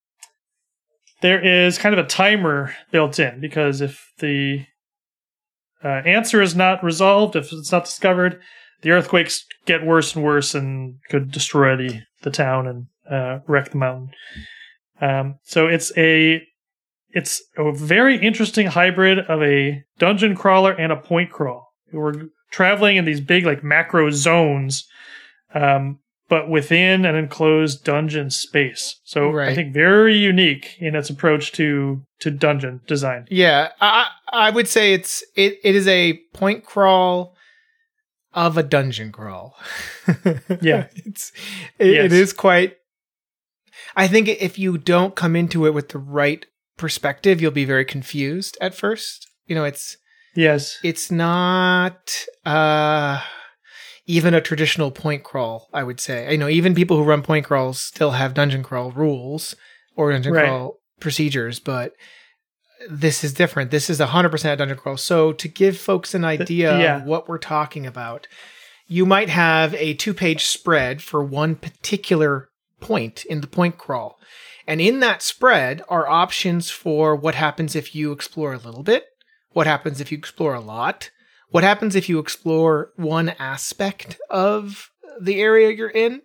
[1.22, 4.66] there is kind of a timer built in because if the
[5.84, 8.40] uh, answer is not resolved, if it's not discovered,
[8.82, 13.72] the earthquakes get worse and worse and could destroy the, the town and uh, wreck
[13.72, 14.10] the mountain.
[15.02, 16.42] Um, so it's a
[17.10, 21.72] it's a very interesting hybrid of a dungeon crawler and a point crawl.
[21.94, 24.88] We're traveling in these big like macro zones,
[25.54, 29.00] um, but within an enclosed dungeon space.
[29.04, 29.50] So Right.
[29.50, 33.28] I think very unique in its approach to to dungeon design.
[33.30, 37.36] Yeah, I I would say it's it, it is a point crawl
[38.34, 39.56] of a dungeon crawl.
[40.62, 40.88] Yeah.
[41.06, 41.32] it's
[41.80, 42.06] it, Yes.
[42.06, 42.78] it is quite.
[43.96, 46.46] I think if you don't come into it with the right
[46.78, 49.28] perspective, you'll be very confused at first.
[49.48, 49.98] You know, it's
[50.36, 50.80] Yes.
[50.84, 52.14] it's not
[52.46, 53.22] uh
[54.08, 57.46] even a traditional point crawl i would say you know even people who run point
[57.46, 59.56] crawls still have dungeon crawl rules
[59.96, 60.46] or dungeon Right.
[60.46, 61.94] crawl procedures but
[62.90, 66.98] this is different this is 100% dungeon crawl so to give folks an idea yeah.
[66.98, 68.28] of what we're talking about
[68.88, 74.20] you might have a two page spread for one particular point in the point crawl
[74.68, 79.06] and in that spread are options for what happens if you explore a little bit
[79.56, 81.12] what happens if you explore a lot?
[81.48, 86.24] What happens if you explore one aspect of the area you're in?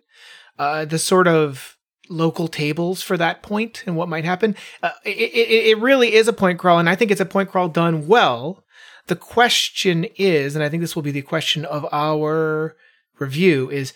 [0.59, 1.77] Uh, the sort of
[2.09, 4.53] local tables for that point and what might happen.
[4.83, 7.49] Uh, it, it, it really is a point crawl, and I think it's a point
[7.49, 8.65] crawl done well.
[9.07, 12.75] The question is, and I think this will be the question of our
[13.17, 13.93] review, is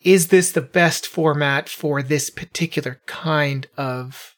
[0.00, 4.36] is this the best format for this particular kind of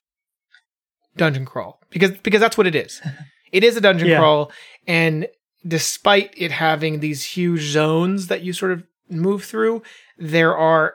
[1.16, 1.80] dungeon crawl?
[1.90, 3.00] Because because that's what it is.
[3.56, 4.18] It is a dungeon Yeah.
[4.18, 4.52] crawl,
[4.86, 5.26] and
[5.66, 9.82] despite it having these huge zones that you sort of move through,
[10.18, 10.94] there are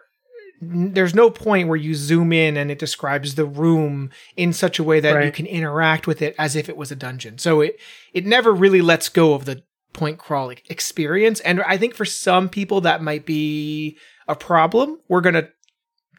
[0.63, 4.83] there's no point where you zoom in and it describes the room in such a
[4.83, 7.39] way that you can interact with it as if it was a dungeon.
[7.39, 7.79] So it
[8.13, 12.05] it never really lets go of the point crawl e- experience, and I think for
[12.05, 13.97] some people that might be
[14.27, 14.99] a problem.
[15.09, 15.49] We're gonna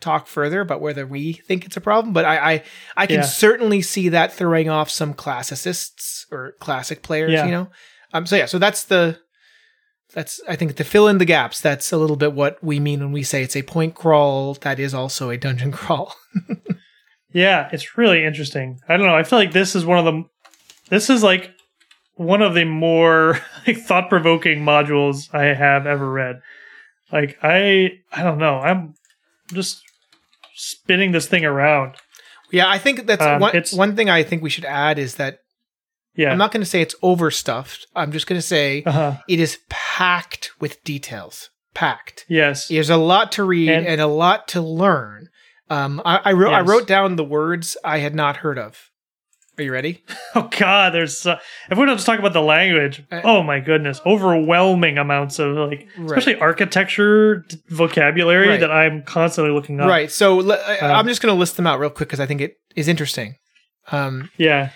[0.03, 2.62] talk further about whether we think it's a problem, but I I,
[2.97, 3.23] I can Yeah.
[3.23, 7.33] certainly see that throwing off some classicists or classic players.
[7.33, 7.45] Yeah.
[7.47, 7.69] You know,
[8.12, 8.27] um.
[8.27, 9.19] So yeah, so that's the
[10.15, 11.61] that's I think to fill in the gaps.
[11.61, 14.79] That's a little bit what we mean when we say it's a point crawl that
[14.79, 16.15] is also a dungeon crawl.
[17.33, 18.79] Yeah, it's really interesting.
[18.88, 19.17] I don't know.
[19.17, 20.25] I feel like this is one of the
[20.91, 21.51] this is like
[22.17, 26.41] one of the more like thought provoking modules I have ever read.
[27.11, 28.59] Like I I don't know.
[28.59, 28.95] I'm
[29.55, 29.83] just
[30.62, 31.94] spinning this thing around.
[32.51, 35.14] yeah, I think that's Um, one it's- one thing I think we should add is
[35.16, 35.38] that
[36.14, 36.31] Yeah.
[36.31, 37.87] I'm not going to say it's overstuffed.
[37.96, 39.16] I'm just going to say uh-huh.
[39.29, 41.48] it is packed with details.
[41.75, 42.27] Packed.
[42.29, 42.68] Yes.
[42.68, 45.29] There's a lot to read and, And- a lot to learn.
[45.70, 48.90] Um, I, I wrote I wrote down the words I had not heard of.
[49.59, 50.03] Are you ready?
[50.35, 51.37] Oh God, there's so,
[51.71, 55.55] if we don't just talk about the language, Uh, oh my goodness, overwhelming amounts of
[55.57, 56.07] like Right.
[56.07, 58.61] especially architecture d- vocabulary Right.
[58.61, 59.88] that I'm constantly looking up.
[59.91, 60.11] Right.
[60.11, 62.41] So I- Um, I'm just going to list them out real quick because I think
[62.41, 63.35] it is interesting.
[63.91, 64.71] Um, Yeah.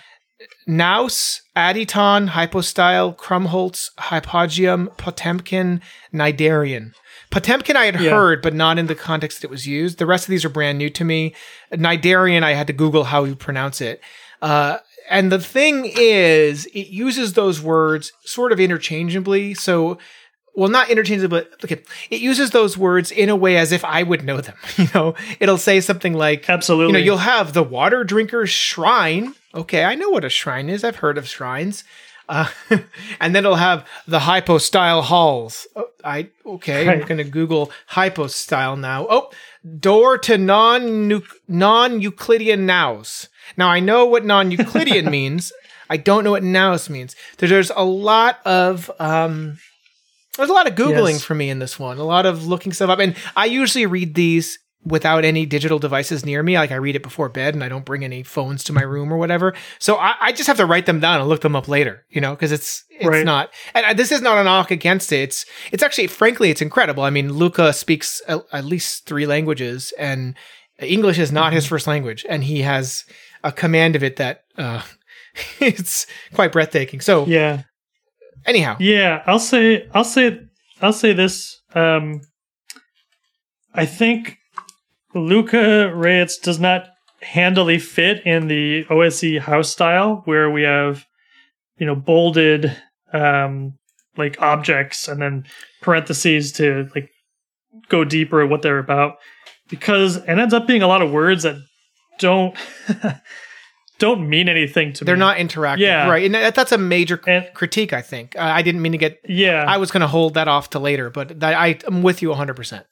[0.67, 5.81] Naos, Adyton, Hypostyle, Krummholz, Hypogeum, Potemkin,
[6.13, 6.91] Cnidarian.
[7.31, 8.11] Potemkin I had Yeah.
[8.11, 9.97] heard, but not in the context that it was used.
[9.97, 11.33] The rest of these are brand new to me.
[11.73, 14.01] Cnidarian, I had to Google how you pronounce it.
[14.41, 14.77] Uh,
[15.09, 19.53] and the thing is, it uses those words sort of interchangeably.
[19.53, 19.97] So,
[20.55, 24.03] well, not interchangeably, but okay, it uses those words in a way as if I
[24.03, 24.55] would know them.
[24.77, 26.87] You know, it'll say something like, Absolutely.
[26.87, 29.33] you know, you'll have the water drinker's shrine.
[29.55, 30.83] Okay, I know what a shrine is.
[30.83, 31.83] I've heard of shrines.
[32.29, 32.49] Uh,
[33.19, 35.67] and then it'll have the hypostyle halls.
[35.75, 36.87] Oh, I okay.
[36.87, 39.07] I'm going to Google hypostyle now.
[39.09, 39.31] Oh,
[39.79, 43.29] door to non non Euclidean naos.
[43.55, 45.53] Now I know what non Euclidean means.
[45.89, 47.15] I don't know what naos means.
[47.37, 49.57] There- There's a lot of um,
[50.37, 51.23] there's a lot of googling Yes.
[51.23, 51.97] for me in this one.
[51.97, 56.25] A lot of looking stuff up, and I usually read these without any digital devices
[56.25, 56.57] near me.
[56.57, 59.11] Like I read it before bed and I don't bring any phones to my room
[59.11, 59.53] or whatever.
[59.79, 62.21] So I, I just have to write them down and look them up later, you
[62.21, 63.25] know, because it's it's Right.
[63.25, 63.49] not.
[63.73, 65.21] And I- this is not a knock against it.
[65.21, 67.03] It's it's actually, frankly, it's incredible.
[67.03, 70.35] I mean, Luka speaks at, at least three languages, and
[70.79, 71.69] English is not his Mm-hmm.
[71.69, 73.03] first language, and he has
[73.43, 74.81] a command of it that uh,
[75.59, 77.01] it's quite breathtaking.
[77.01, 77.63] So Yeah.
[78.45, 80.39] anyhow, Yeah, I'll say I'll say
[80.81, 81.59] I'll say this.
[81.73, 82.21] Um
[83.73, 84.37] I think
[85.13, 86.87] Luka Rejec does not
[87.21, 91.05] handily fit in the OSE house style where we have,
[91.77, 92.75] you know, bolded
[93.13, 93.73] um
[94.17, 95.45] like objects and then
[95.81, 97.09] parentheses to like
[97.89, 99.17] go deeper at what they're about.
[99.69, 101.57] Because it ends up being a lot of words that
[102.19, 102.55] don't
[103.99, 105.05] don't mean anything to me.
[105.07, 106.07] they're not interactive, Yeah.
[106.07, 106.23] right?
[106.23, 108.35] And that, that's a major And- critique, I think.
[108.37, 109.19] I I didn't mean to get.
[109.27, 109.65] Yeah.
[109.67, 112.29] I was going to hold that off to later, but that, I, I'm with you
[112.29, 112.55] 100.
[112.55, 112.85] percent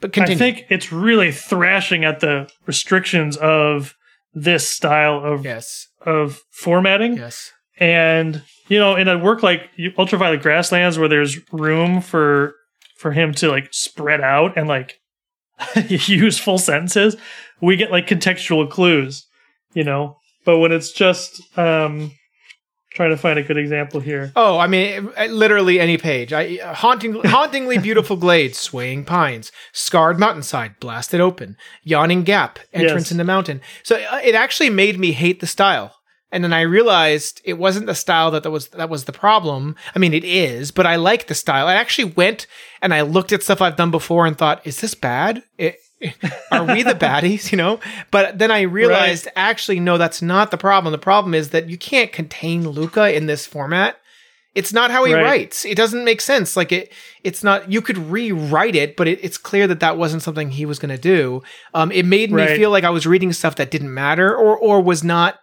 [0.00, 0.36] But continue.
[0.36, 3.94] I think it's really thrashing at the restrictions of
[4.34, 7.16] this style of yes, of formatting.
[7.16, 9.68] yes, And you know, in a work like
[9.98, 12.54] Ultraviolet Grasslands, where there's room for
[12.96, 15.00] for him to like spread out and like
[15.88, 17.16] use full sentences,
[17.60, 19.26] we get like contextual clues.
[19.74, 22.12] You know, but when it's just um
[22.94, 24.32] trying to find a good example here.
[24.36, 26.30] Oh, I mean, uh, literally any page.
[26.34, 33.04] I uh, haunting, hauntingly beautiful glades, swaying pines, scarred mountainside, blasted open, yawning gap, entrance
[33.06, 33.12] Yes.
[33.12, 33.62] in the mountain.
[33.82, 35.94] So uh, it actually made me hate the style.
[36.32, 39.76] And then I realized it wasn't the style that, that was that was the problem.
[39.94, 41.66] I mean, it is, but I like the style.
[41.68, 42.46] I actually went
[42.80, 45.42] and I looked at stuff I've done before and thought, "Is this bad?
[45.58, 45.76] It,
[46.50, 47.80] are we the baddies?" You know.
[48.10, 50.90] But then I realized, actually, no, that's not the problem.
[50.90, 53.98] The problem is that you can't contain Luka in this format.
[54.54, 55.22] It's not how he Right.
[55.22, 55.64] writes.
[55.66, 56.56] It doesn't make sense.
[56.56, 56.92] Like it,
[57.24, 57.70] it's not.
[57.70, 60.94] You could rewrite it, but it, it's clear that that wasn't something he was going
[60.94, 61.42] to do.
[61.74, 62.56] Um, it made me Right.
[62.56, 65.38] feel like I was reading stuff that didn't matter, or or was not.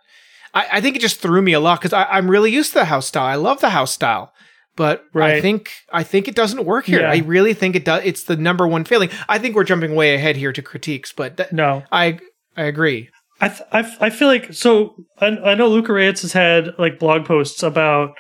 [0.54, 2.86] I, I think it just threw me a lot because I'm really used to the
[2.86, 3.26] house style.
[3.26, 4.34] I love the house style,
[4.76, 5.06] but
[5.38, 7.02] I think I think it doesn't work here.
[7.02, 7.12] Yeah.
[7.12, 8.04] I really think it does.
[8.06, 9.10] It's the number one failing.
[9.28, 12.20] I think we're jumping way ahead here to critiques, but that, No, I
[12.58, 13.10] I agree.
[13.42, 16.74] I, th- I, f- I feel like so I, I know Luka Rejec has had
[16.78, 18.16] like blog posts about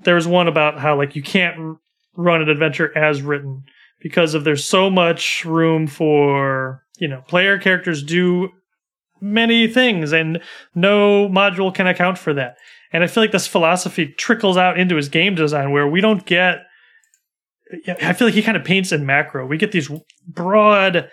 [0.00, 1.76] there was one about how like you can't r-
[2.16, 3.62] run an adventure as written
[4.00, 8.50] because of there's so much room for you know player characters do
[9.22, 10.40] many things and
[10.74, 12.56] no module can account for that
[12.92, 16.26] and I feel like this philosophy trickles out into his game design where we don't
[16.26, 16.64] get
[17.86, 19.90] I feel like he kind of paints in macro we get these
[20.26, 21.08] broad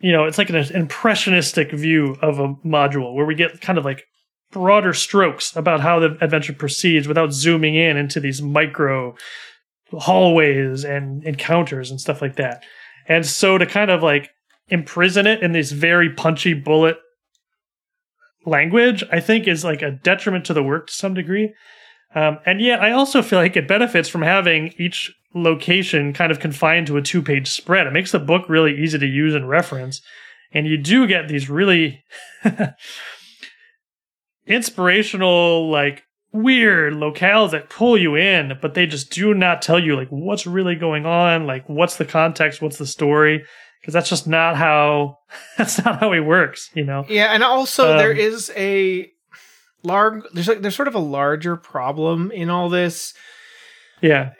[0.00, 3.84] you know, it's like an impressionistic view of a module where we get kind of
[3.84, 4.04] like
[4.50, 9.14] broader strokes about how the adventure proceeds without zooming in into these micro
[9.92, 12.64] hallways and encounters and stuff like that.
[13.06, 14.30] And so to kind of like
[14.68, 16.96] imprison it in this very punchy bullet
[18.46, 21.54] language, I think is like a detriment to the work to some degree.
[22.14, 26.40] Um, and yet, I also feel like it benefits from having each location kind of
[26.40, 27.86] confined to a two page spread.
[27.86, 30.02] It makes the book really easy to use and reference.
[30.52, 32.02] And you do get these really
[34.46, 39.96] inspirational, like weird locales that pull you in, but they just do not tell you
[39.96, 43.44] like what's really going on, like what's the context, what's the story.
[43.80, 45.18] Because that's just not how
[45.58, 47.04] that's not how he works, you know.
[47.08, 49.10] Yeah, and also Um, there is a
[49.82, 50.22] large.
[50.34, 53.14] There's like there's sort of a larger problem in all this.
[54.02, 54.30] Yeah,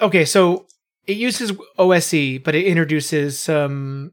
[0.00, 0.66] Okay, so
[1.06, 4.12] it uses OSE, but it introduces some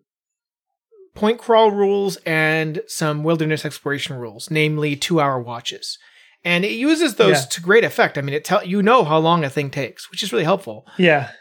[1.16, 5.98] point crawl rules and some wilderness exploration rules, namely two hour watches.
[6.44, 7.46] And it uses those Yeah.
[7.50, 8.18] to great effect.
[8.18, 10.86] I mean, it tell you know how long a thing takes, which is really helpful.
[10.98, 11.32] yeah,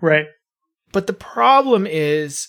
[0.00, 0.26] right.
[0.92, 2.48] But the problem is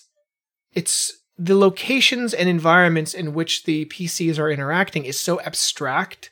[0.72, 6.30] it's the locations and environments in which the PCs are interacting is so abstract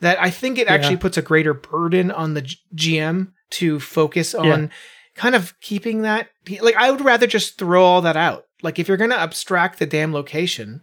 [0.00, 2.42] that I think it actually puts a greater burden on the
[2.74, 4.68] GM to focus on Yeah.
[5.14, 6.28] kind of keeping that
[6.62, 8.46] like I would rather just throw all that out.
[8.62, 10.82] Like if you're going to abstract the damn location,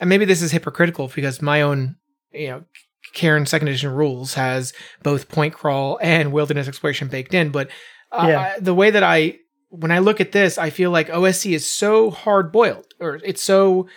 [0.00, 1.96] and maybe this is hypocritical because my own,
[2.32, 2.64] you know,
[3.14, 7.68] Cairn second edition rules has both point crawl and wilderness exploration baked in, but
[8.12, 8.40] uh, Yeah.
[8.56, 9.38] I- the way that I
[9.70, 13.42] when I look at this, I feel like OSE is so hard boiled, or it's
[13.42, 13.88] so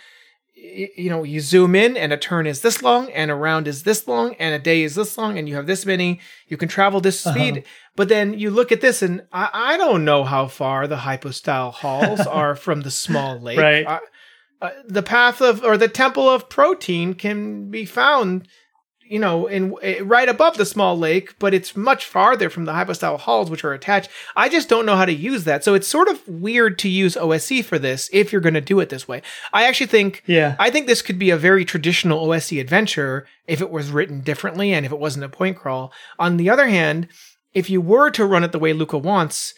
[0.54, 3.82] you know you zoom in and a turn is this long and a round is
[3.84, 6.68] this long and a day is this long and you have this many you can
[6.68, 7.34] travel this Uh-huh.
[7.34, 7.64] speed
[7.96, 11.70] but then you look at this and i, I don't know how far the hypostyle
[11.70, 13.86] halls are from the small lake Right.
[13.86, 14.00] I-
[14.60, 18.46] uh, the path of or the temple of protein can be found
[19.10, 22.72] you know, in eh, right above the small lake, but it's much farther from the
[22.72, 24.08] hypostyle halls which are attached.
[24.36, 25.64] I just don't know how to use that.
[25.64, 28.78] So it's sort of weird to use OSE for this if you're going to do
[28.78, 29.20] it this way.
[29.52, 30.54] I actually think Yeah.
[30.60, 34.72] I think this could be a very traditional OSE adventure if it was written differently
[34.72, 35.92] and if it wasn't a point crawl.
[36.20, 37.08] On the other hand,
[37.52, 39.54] if you were to run it the way Luka wants,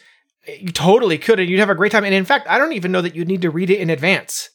[0.47, 2.05] you totally could and you'd have a great time.
[2.05, 4.49] And in fact, I don't even know that you'd need to read it in advance.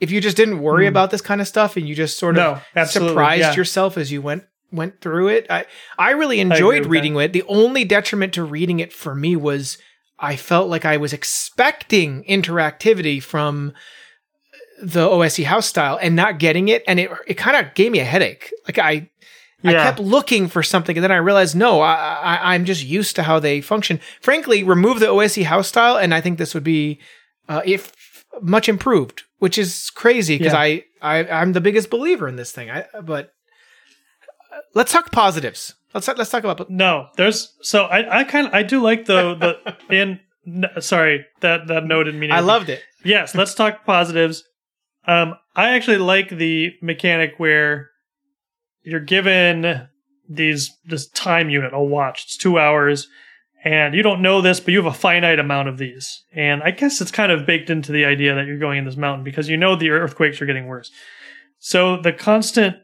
[0.00, 0.88] If you just didn't worry Hmm.
[0.90, 3.54] about this kind of stuff and you just sort of No, surprised yeah.
[3.54, 5.64] yourself as you went went through it, I
[5.98, 7.32] I really enjoyed with reading it.
[7.32, 9.78] The only detriment to reading it for me was
[10.18, 13.72] I felt like I was expecting interactivity from
[14.82, 18.00] the OSE house style and not getting it, and it it kind of gave me
[18.00, 18.52] a headache.
[18.66, 19.08] Like I
[19.64, 23.16] I kept looking for something, and then I realized no, I, I I'm just used
[23.16, 24.00] to how they function.
[24.20, 27.00] Frankly, remove the OSE house style, and I think this would be
[27.48, 27.92] uh, if
[28.42, 30.58] much improved, which is crazy because Yeah.
[30.60, 32.70] I, I I'm the biggest believer in this thing.
[32.70, 33.30] I but
[34.52, 35.74] uh, let's talk positives.
[35.94, 39.34] Let's let's talk about No, there's so I I kind of I do like the
[39.34, 40.20] the in
[40.80, 42.82] sorry that that note didn't mean I loved it.
[43.04, 44.44] yes, let's talk positives.
[45.06, 47.90] Um, I actually like the mechanic where
[48.82, 49.88] you're given
[50.28, 52.24] these this time unit, a watch.
[52.24, 53.08] It's two hours,
[53.66, 56.22] and you don't know this, but you have a finite amount of these.
[56.32, 58.96] And I guess it's kind of baked into the idea that you're going in this
[58.96, 60.92] mountain because you know the earthquakes are getting worse.
[61.58, 62.76] So the constant,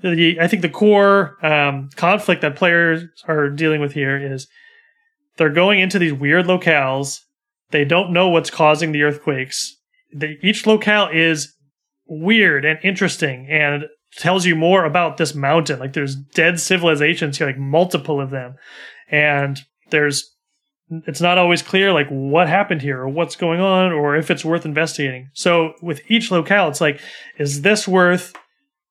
[0.00, 4.46] the I think the core um, conflict that players are dealing with here is
[5.36, 7.18] they're going into these weird locales.
[7.72, 9.76] They don't know what's causing the earthquakes.
[10.12, 11.52] The, each locale is
[12.06, 15.80] weird and interesting and tells you more about this mountain.
[15.80, 18.54] Like there's dead civilizations here, like multiple of them.
[19.10, 19.58] And
[19.90, 20.30] there's
[21.06, 24.44] it's not always clear like what happened here or what's going on or if it's
[24.44, 25.30] worth investigating.
[25.32, 27.00] So with each locale, it's like,
[27.38, 28.34] is this worth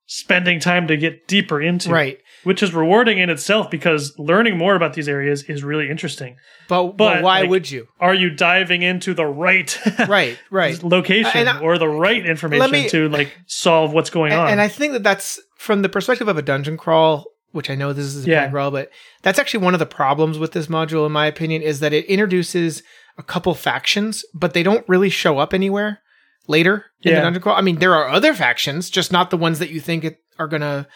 [0.06, 1.90] spending time to get deeper into?
[1.90, 2.18] Right.
[2.42, 6.36] Which is rewarding in itself because learning more about these areas is really interesting.
[6.68, 7.86] But, but, But, why like- would you?
[8.00, 10.82] Are you diving into the right Right, right.
[10.82, 14.50] location I- or the right information me- to like solve what's going And, on?
[14.50, 17.92] and I think that that's from the perspective of a dungeon crawl, which I know
[17.92, 18.48] this is a Yeah.
[18.50, 18.90] crawl, but
[19.22, 22.04] that's actually one of the problems with this module, in my opinion, is that it
[22.06, 22.82] introduces
[23.16, 26.00] a couple factions, but they don't really show up anywhere
[26.48, 27.56] later in the dungeon crawl.
[27.56, 30.48] I mean, there are other factions, just not the ones that you think it, are
[30.48, 30.86] gonna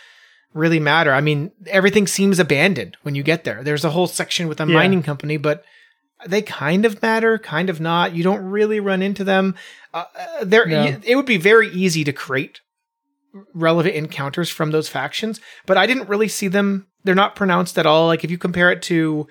[0.52, 1.12] really matter.
[1.12, 3.62] I mean, everything seems abandoned when you get there.
[3.62, 4.74] There's a whole section with a Yeah.
[4.74, 5.62] mining company, but
[6.26, 8.14] they kind of matter, kind of not.
[8.14, 9.54] You don't really run into them.
[9.94, 10.80] Uh, uh, there, No.
[10.82, 12.60] y- it would be very easy to create
[13.54, 16.86] relevant encounters from those factions, but I didn't really see them.
[17.04, 18.06] They're not pronounced at all.
[18.06, 19.26] Like if you compare it to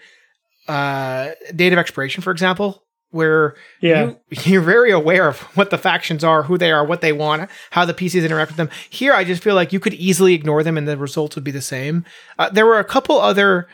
[0.68, 4.06] uh, Date of Expiration, for example, where Yeah.
[4.06, 4.20] you,
[4.52, 7.86] you're very aware of what the factions are, who they are, what they want, how
[7.86, 8.70] the PCs interact with them.
[8.90, 11.52] Here, I just feel like you could easily ignore them and the results would be
[11.52, 12.06] the same.
[12.38, 13.68] Uh, there were a couple other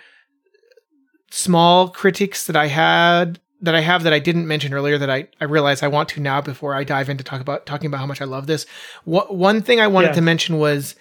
[1.32, 5.28] small critiques that I had that I have that I didn't mention earlier that I,
[5.42, 8.06] I realize I want to now before I dive into talk about talking about how
[8.06, 8.66] much I love this.
[9.06, 10.14] One thing I wanted Yeah.
[10.14, 10.96] to mention was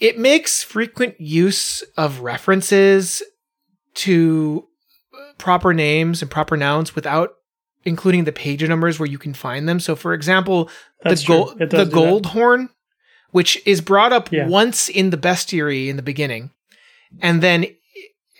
[0.00, 3.22] it makes frequent use of references
[3.94, 4.66] to
[5.38, 7.34] proper names and proper nouns without
[7.84, 9.78] including the page numbers where you can find them.
[9.78, 10.70] So, for example,
[11.02, 11.92] That's the gold the do that.
[11.92, 12.70] gold horn,
[13.30, 14.46] which is brought up Yeah.
[14.48, 16.50] once in the bestiary in the beginning,
[17.20, 17.66] and then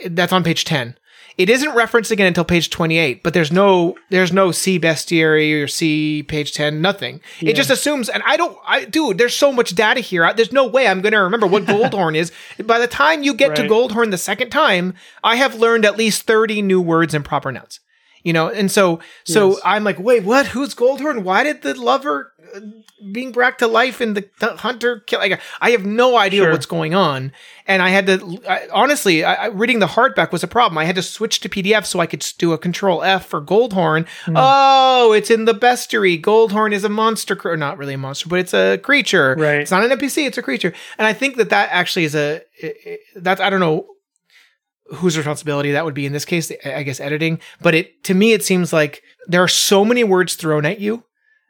[0.07, 0.97] that's on page ten.
[1.37, 5.63] It isn't referenced again until page twenty eight, but there's no there's no C bestiary
[5.63, 7.21] or C page ten, nothing.
[7.41, 7.51] Yeah.
[7.51, 10.25] It just assumes, and I don't, I dude, there's so much data here.
[10.25, 12.31] I, there's no way I'm gonna remember what Goldhorn is.
[12.65, 14.95] By the time you get to Goldhorn the second time,
[15.25, 17.81] I have learned at least thirty new words and proper nouns.
[18.23, 19.61] You know, and so so Yes.
[19.65, 20.47] I'm like, wait, what?
[20.47, 21.25] Who's Goldhorn?
[21.25, 22.33] Why did the lover
[23.13, 25.19] being brought to life and the, the hunter kill?
[25.21, 26.53] Like, I have no idea Sure.
[26.53, 27.33] what's going on,
[27.67, 30.79] and I had to I, honestly, I, reading the hardback was a problem.
[30.79, 34.07] I had to switch to PDF so I could do a Control F for Goldhorn.
[34.25, 34.35] Hmm.
[34.37, 36.21] Oh, it's in the bestiary.
[36.21, 39.35] Goldhorn is a monster, or not really a monster, but it's a creature.
[39.39, 39.61] Right.
[39.61, 40.27] It's not an NPC.
[40.27, 42.43] It's a creature, and I think that that actually is a
[43.17, 43.87] that's I don't know
[44.97, 48.35] whose responsibility that would be in this case i guess editing but it to me
[48.35, 51.03] it seems like there are so many words thrown at you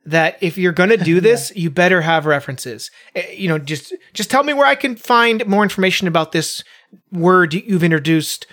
[0.06, 2.90] that if you're going to do this you better have references.
[3.14, 6.62] Eh, you know just just tell me where i can find more information about this
[7.12, 8.46] word you- you've introduced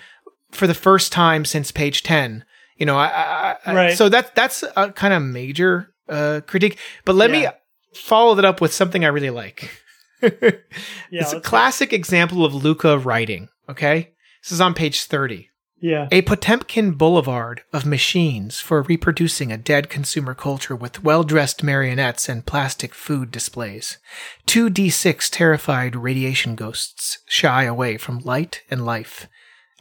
[0.50, 2.44] for the first time since page 10
[2.76, 6.78] you know i, I, I so that's that's a kind of major uh critique.
[7.04, 7.46] But let me
[7.94, 9.70] follow that up with something i really like.
[10.22, 14.12] Yeah, it's a classic example of Luka writing okay?
[14.42, 15.48] This is on page 30
[15.82, 16.06] Yeah.
[16.12, 22.28] A Potemkin boulevard of machines for reproducing a dead consumer culture with well dressed marionettes
[22.28, 23.98] and plastic food displays.
[24.46, 29.26] Two D6 terrified radiation ghosts shy away from light and life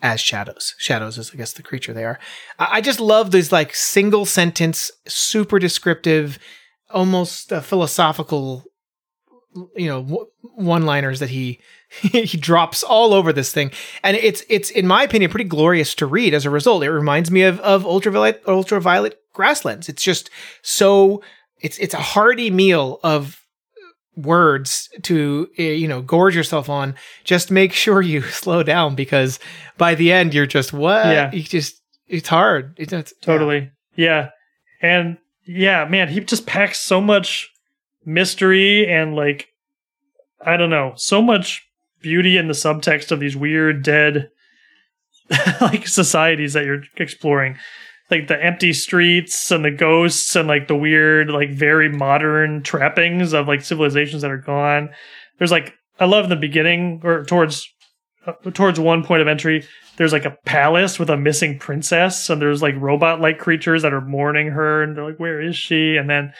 [0.01, 0.73] as shadows.
[0.79, 2.17] Shadows is, I guess, the creature they are.
[2.57, 6.39] I, just love these like single sentence, super descriptive,
[6.89, 8.63] almost uh, philosophical,
[9.75, 11.59] you know, w- one liners that he
[12.01, 13.71] he drops all over this thing,
[14.03, 16.33] and it's it's in my opinion pretty glorious to read.
[16.33, 19.89] As a result, it reminds me of of ultraviolet ultraviolet grasslands.
[19.89, 20.29] It's just
[20.61, 21.21] so
[21.59, 23.37] it's it's a hearty meal of
[24.15, 26.95] words to uh, you know gorge yourself on.
[27.23, 29.39] Just make sure you slow down because
[29.77, 31.31] by the end you're just what Yeah.
[31.31, 32.73] you just it's hard.
[32.77, 33.71] It's, it's Totally.
[33.95, 34.29] Yeah.
[34.81, 37.49] And yeah, man, he just packs so much
[38.05, 39.47] mystery and like
[40.45, 41.67] I don't know, so much
[42.01, 44.29] beauty in the subtext of these weird dead
[45.61, 47.57] like societies that you're exploring.
[48.09, 53.31] Like the empty streets and the ghosts and like the weird, like very modern trappings
[53.33, 54.89] of like civilizations that are gone.
[55.37, 57.67] There's like I love in the beginning or towards
[58.25, 59.65] uh, towards one point of entry
[59.97, 63.93] there's like a palace with a missing princess and there's like robot like creatures that
[63.93, 66.33] are mourning her and they're like where is she and then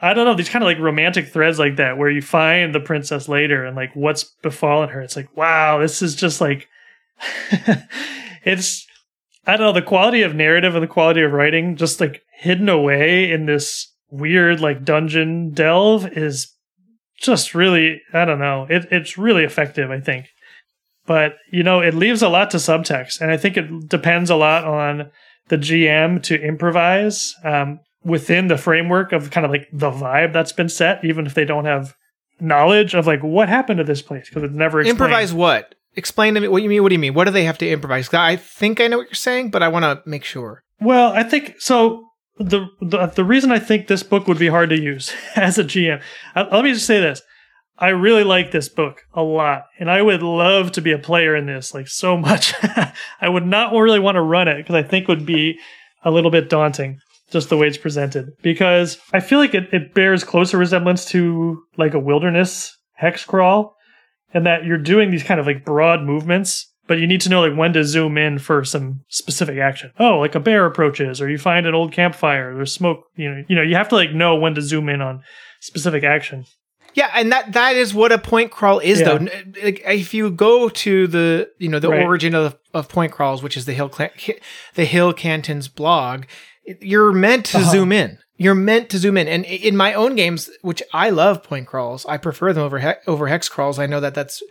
[0.00, 2.80] i don't know these kind of like romantic threads like that where you find the
[2.80, 5.00] princess later and like what's befallen her.
[5.00, 6.68] It's like wow this is just like
[8.44, 8.86] it's
[9.46, 12.68] i don't know the quality of narrative and the quality of writing just like hidden
[12.68, 16.54] away in this weird like dungeon delve is
[17.18, 20.26] just really i don't know it, it's really effective i think.
[21.06, 24.36] But you know it leaves a lot to subtext and i think it depends a
[24.36, 25.10] lot on
[25.50, 27.34] the gm to improvise.
[27.44, 31.34] Um, within the framework of kind of like the vibe that's been set even if
[31.34, 31.94] they don't have
[32.40, 34.98] knowledge of like what happened to this place because it's never explained.
[34.98, 35.74] improvise what?
[35.96, 36.82] Explain to me what you mean.
[36.82, 37.14] What do you mean?
[37.14, 39.68] What do they have to improvise I think I know what you're saying, but I
[39.68, 40.62] want to make sure.
[40.80, 42.06] well i think so
[42.38, 45.64] the, the the reason i think this book would be hard to use as a
[45.64, 46.00] gm
[46.34, 47.20] uh, let me just say this
[47.80, 51.34] I really like this book a lot, and I would love to be a player
[51.34, 52.52] in this like so much.
[52.62, 55.58] I would not really want to run it because I think it would be
[56.04, 58.30] a little bit daunting just the way it's presented.
[58.42, 63.76] Because I feel like it, it bears closer resemblance to like a wilderness hex crawl,
[64.34, 67.40] and that you're doing these kind of like broad movements, but you need to know
[67.40, 69.90] like when to zoom in for some specific action.
[69.98, 73.04] Oh, like a bear approaches, or you find an old campfire, there's smoke.
[73.16, 75.22] You know, you know, you have to like know when to zoom in on
[75.60, 76.44] specific action.
[76.94, 79.18] Yeah, and that that is what a point crawl is, Yeah.
[79.18, 79.28] though.
[79.62, 82.02] Like, if you go to the you know the Right.
[82.04, 83.92] origin of of point crawls, which is the Hill
[84.74, 86.24] the Hill Cantons blog,
[86.80, 87.70] you're meant to Uh-huh.
[87.72, 88.18] zoom in.
[88.36, 89.28] You're meant to zoom in.
[89.28, 93.00] And in my own games, which I love point crawls, I prefer them over he-
[93.06, 93.78] over hex crawls.
[93.78, 94.42] I know that that's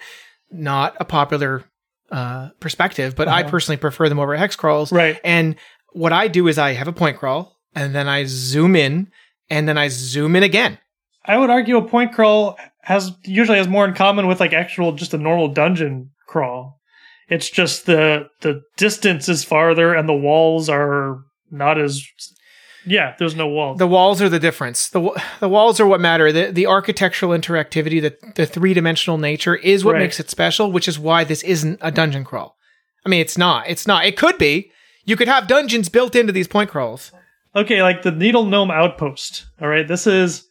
[0.51, 1.63] not a popular
[2.11, 3.51] uh, perspective, but I Uh-huh.
[3.51, 4.91] personally prefer them over hex crawls.
[4.91, 5.19] Right.
[5.23, 5.55] And
[5.93, 9.11] what I do is I have a point crawl, and then I zoom in,
[9.49, 10.79] and then I zoom in again.
[11.25, 14.93] I would argue a point crawl has usually has more in common with like actual
[14.93, 16.79] just a normal dungeon crawl.
[17.27, 21.19] It's just the the distance is farther and the walls are
[21.51, 22.07] not as
[22.85, 23.77] yeah, there's no walls.
[23.77, 24.89] The walls are the difference.
[24.89, 26.31] The the walls are what matter.
[26.31, 30.01] The the architectural interactivity, the the three dimensional nature is what Right.
[30.03, 30.71] makes it special.
[30.71, 32.55] Which is why this isn't a dungeon crawl.
[33.05, 33.67] I mean, it's not.
[33.69, 34.05] It's not.
[34.05, 34.71] It could be.
[35.05, 37.11] You could have dungeons built into these point crawls.
[37.55, 39.45] okay, like the Needle Gnome Outpost.
[39.61, 40.45] All right, this is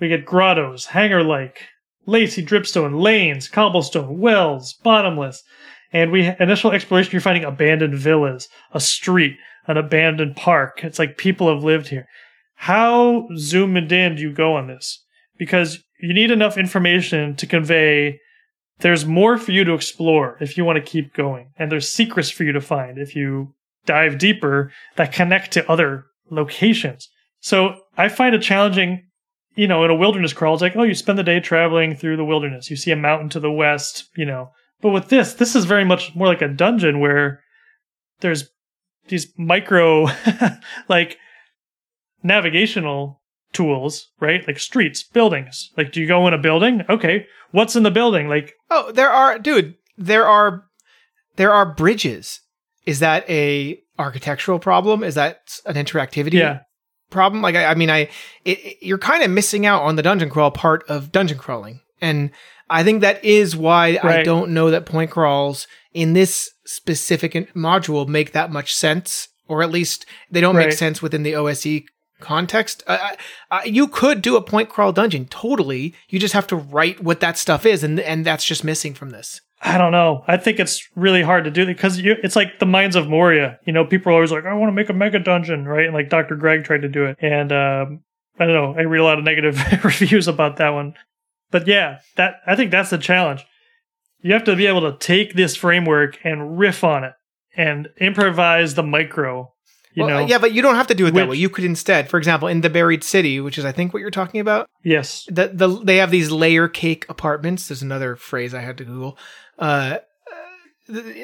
[0.00, 1.62] we get grottos, hangar like,
[2.06, 5.42] lacy dripstone, lanes, cobblestone, wells, bottomless.
[5.92, 9.36] And we initial exploration you're finding abandoned villas, a street,
[9.66, 10.80] an abandoned park.
[10.82, 12.06] It's like people have lived here.
[12.56, 15.04] How zoomed in do you go on this?
[15.38, 18.20] Because you need enough information to convey
[18.80, 21.52] there's more for you to explore if you want to keep going.
[21.58, 23.54] And there's secrets for you to find if you
[23.86, 27.08] dive deeper that connect to other locations.
[27.40, 29.04] So I find it challenging,
[29.54, 32.16] you know, in a wilderness crawl, it's like, oh, you spend the day traveling through
[32.16, 32.70] the wilderness.
[32.70, 34.50] You see a mountain to the west, you know.
[34.80, 37.40] But with this, this is very much more like a dungeon where
[38.20, 38.48] there's
[39.08, 40.06] these micro,
[40.88, 41.18] like,
[42.22, 43.20] navigational
[43.52, 44.46] tools, right?
[44.46, 45.70] Like streets, buildings.
[45.76, 46.82] Like, do you go in a building?
[46.88, 47.26] Okay.
[47.52, 48.28] What's in the building?
[48.28, 49.74] Like, Oh, there are, dude.
[49.96, 50.64] There are
[51.36, 52.40] there are bridges.
[52.86, 55.04] Is that a architectural problem?
[55.04, 56.60] Is that an interactivity yeah.
[57.10, 57.42] problem.
[57.42, 58.08] Like, I, I mean, I
[58.44, 61.80] it, it- you're kind of missing out on the dungeon crawl part of dungeon crawling,
[62.00, 62.30] and
[62.68, 68.06] I think that is why I don't know that point crawls in this specific module
[68.06, 71.82] make that much sense, or at least they don't make sense within the OSE
[72.20, 72.82] context.
[72.86, 73.16] Uh,
[73.50, 75.94] I, you could do a point crawl dungeon totally.
[76.08, 79.10] You just have to write what that stuff is, and and that's just missing from
[79.10, 79.40] this.
[79.64, 80.24] I don't know.
[80.28, 83.58] I think it's really hard to do because you, it's like the Mines of Moria.
[83.64, 85.86] You know, people are always like, I want to make a mega dungeon, right?
[85.86, 86.36] And like Dr.
[86.36, 87.16] Greg tried to do it.
[87.18, 88.00] And um,
[88.38, 88.74] I don't know.
[88.78, 90.94] I read a lot of negative reviews about that one.
[91.50, 93.46] But yeah, that I think that's the challenge.
[94.24, 97.12] You have to be able to take this framework and riff on it
[97.54, 99.52] and improvise the micro.
[99.92, 101.36] You Well, know, yeah, but you don't have to do it that way.
[101.36, 104.10] You could instead, for example, in the Buried City, which is I think what you're
[104.10, 107.68] talking about, yes, the, the they have these layer cake apartments.
[107.68, 109.18] There's another phrase I had to Google.
[109.58, 109.98] Uh,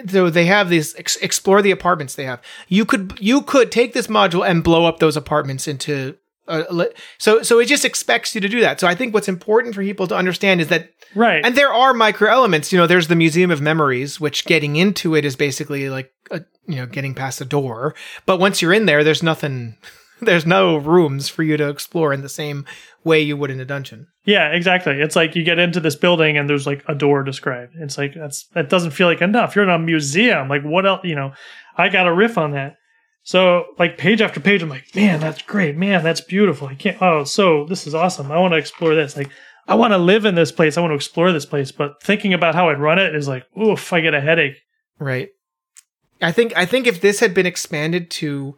[0.06, 2.42] so they have these ex- explore the apartments they have.
[2.68, 6.16] You could you could take this module and blow up those apartments into.
[6.50, 6.84] Uh,
[7.18, 8.80] so so it just expects you to do that.
[8.80, 11.44] So I think what's important for people to understand is that right.
[11.44, 12.72] and there are micro elements.
[12.72, 16.40] You know, there's the Museum of Memories, which getting into it is basically like a,
[16.66, 17.94] you know getting past a door.
[18.26, 19.76] But once you're in there, there's nothing.
[20.22, 22.66] There's no rooms for you to explore in the same
[23.04, 24.06] way you would in a dungeon.
[24.26, 25.00] Yeah, exactly.
[25.00, 27.72] It's like you get into this building and there's like a door described.
[27.78, 29.56] It's like that's that doesn't feel like enough.
[29.56, 30.46] You're in a museum.
[30.50, 31.00] Like what else?
[31.04, 31.32] You know,
[31.78, 32.76] I got a riff on that.
[33.30, 35.76] So like page after page, I'm like, man, that's great.
[35.76, 36.66] Man, that's beautiful.
[36.66, 37.00] I can't.
[37.00, 38.32] Oh, so this is awesome.
[38.32, 39.16] I want to explore this.
[39.16, 39.30] Like,
[39.68, 40.76] I want to live in this place.
[40.76, 41.70] I want to explore this place.
[41.70, 44.56] But thinking about how I'd run it is like, oof, I get a headache.
[44.98, 45.28] Right.
[46.20, 48.56] I think I think if this had been expanded to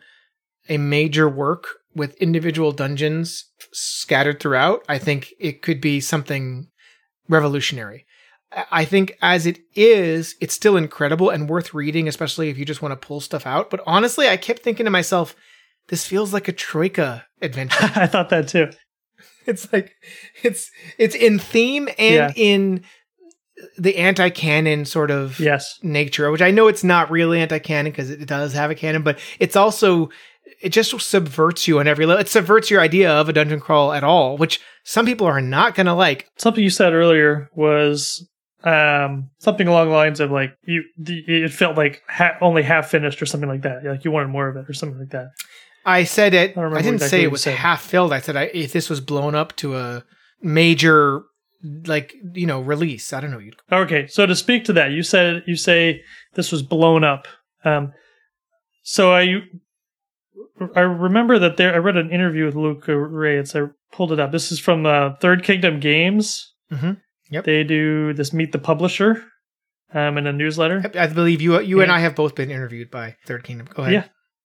[0.70, 6.68] a major work with individual dungeons scattered throughout, I think it could be something
[7.28, 8.06] revolutionary.
[8.70, 12.82] I- think as it is, it's still incredible and worth reading, especially if you just
[12.82, 13.70] want to pull stuff out.
[13.70, 15.34] But honestly, I kept thinking to myself,
[15.88, 17.76] this feels like a Troika adventure.
[17.96, 18.70] I thought that too.
[19.46, 19.92] it's like
[20.42, 22.32] it's it's in theme and Yeah.
[22.36, 22.84] in
[23.78, 25.78] the anti-canon sort of Yes.
[25.82, 29.18] nature, which I know it's not really anti-canon because it does have a canon, but
[29.38, 30.10] it's also
[30.60, 32.20] it just subverts you on every level.
[32.20, 35.74] It subverts your idea of a dungeon crawl at all, which some people are not
[35.74, 36.28] going to like.
[36.36, 38.28] Something you said earlier was
[38.64, 40.84] um, something along the lines of like you.
[40.98, 43.84] The, it felt like ha- only half finished or something like that.
[43.84, 45.30] Like you wanted more of it or something like that.
[45.84, 46.56] I said it.
[46.56, 48.12] I I, didn't exactly say it was half filled.
[48.12, 50.04] I said I, if this was blown up to a
[50.40, 51.22] major,
[51.86, 53.12] like you know, release.
[53.12, 53.38] I don't know.
[53.38, 56.02] You'd Okay, so to speak to that, you said you say
[56.34, 57.26] this was blown up.
[57.64, 57.92] Um,
[58.84, 59.42] so I
[60.76, 61.74] I remember that there.
[61.74, 63.68] I read an interview with Luka Rejec.
[63.68, 64.32] I pulled it up.
[64.32, 66.52] This is from uh, Third Kingdom Games.
[66.70, 66.98] Mhm.
[67.32, 67.44] Yep.
[67.44, 69.24] They do this meet the publisher
[69.94, 70.82] um, in a newsletter.
[70.94, 71.58] I believe you.
[71.60, 73.68] You and I have both been interviewed by Third Kingdom.
[73.72, 73.92] Go ahead.
[73.92, 74.04] Yeah.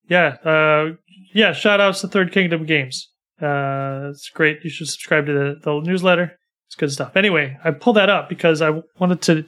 [0.10, 0.96] Yeah, uh,
[1.34, 1.52] yeah.
[1.52, 3.12] Shout outs to Third Kingdom Games.
[3.42, 4.60] Uh, it's great.
[4.64, 6.38] You should subscribe to the, the newsletter.
[6.68, 7.18] It's good stuff.
[7.18, 9.46] Anyway, I pulled that up because I wanted to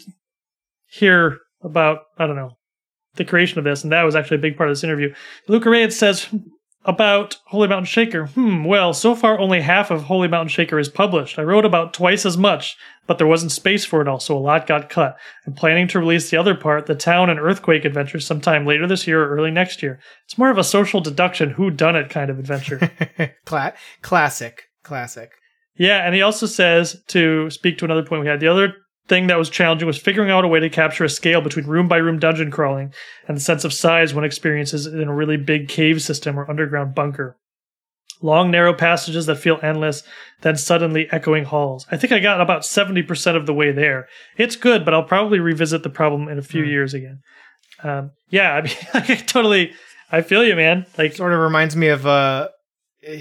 [0.86, 2.58] hear about I don't know
[3.16, 5.14] the creation of this, and that was actually a big part of this interview.
[5.48, 6.28] Luka Rejec says
[6.86, 8.28] about Holy Mountain Shaker.
[8.28, 8.64] Hmm.
[8.64, 11.38] Well, so far only half of Holy Mountain Shaker is published.
[11.38, 14.40] I wrote about twice as much, but there wasn't space for it all, so a
[14.40, 15.18] lot got cut.
[15.46, 19.08] I'm planning to release the other part, the Town and Earthquake adventure, sometime later this
[19.08, 20.00] year or early next year.
[20.26, 22.80] It's more of a social deduction, who done it kind of adventure.
[23.46, 24.64] Cla- classic.
[24.84, 25.32] Classic.
[25.76, 28.40] Yeah, and he also says to speak to another point we had.
[28.40, 28.74] The other
[29.10, 31.88] thing that was challenging was figuring out a way to capture a scale between room
[31.88, 32.93] by room dungeon crawling
[33.28, 36.95] and the sense of size one experiences in a really big cave system or underground
[36.95, 37.36] bunker.
[38.22, 40.03] Long, narrow passages that feel endless,
[40.41, 41.86] then suddenly echoing halls.
[41.89, 44.07] I think I got about 70% of the way there.
[44.38, 46.70] It's good, but I'll probably revisit the problem in a few Hmm.
[46.70, 47.20] years again.
[47.82, 49.72] Um, yeah, I mean, I totally,
[50.12, 50.86] I feel you, man.
[50.97, 52.49] Like, sort of reminds me of uh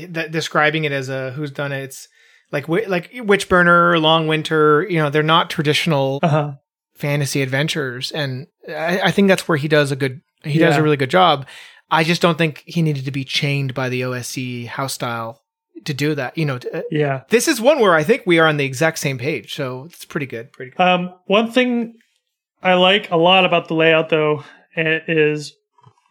[0.08, 1.84] that describing it as a who's done it.
[1.84, 2.08] It's
[2.52, 4.86] like like Witchburner, Long Winter.
[4.88, 6.52] You know, they're not traditional uh
[6.94, 10.20] fantasy adventures, and I, I think that's where he does a good.
[10.44, 11.46] He does a really good job.
[11.90, 15.42] I just don't think he needed to be chained by the OSE house style
[15.84, 16.36] to do that.
[16.36, 17.22] You know, to, uh, yeah.
[17.30, 20.04] this is one where I think we are on the exact same page, so it's
[20.04, 20.52] pretty good.
[20.52, 20.82] Pretty good.
[20.82, 21.94] Um, one thing
[22.62, 24.44] I like a lot about the layout, though,
[24.76, 25.54] is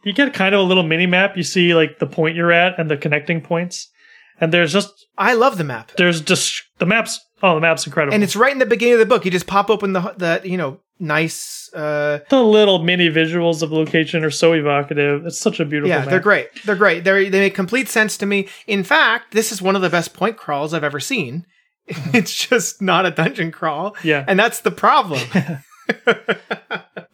[0.03, 1.37] you get kind of a little mini map.
[1.37, 3.89] You see like the point you're at and the connecting points,
[4.39, 5.91] and there's just I love the map.
[5.97, 7.19] there's just the maps.
[7.43, 8.15] Oh, the map's incredible.
[8.15, 9.23] And it's right in the beginning of the book.
[9.25, 13.69] You just pop open the the you know nice uh the little mini visuals of
[13.69, 15.25] the location are so evocative.
[15.27, 15.89] It's such a beautiful.
[15.89, 16.09] yeah map.
[16.09, 19.61] they're great they're great they they make complete sense to me in fact this is
[19.61, 21.45] one of the best point crawls i've ever seen
[21.87, 25.19] it's just not a dungeon crawl Yeah, and that's the problem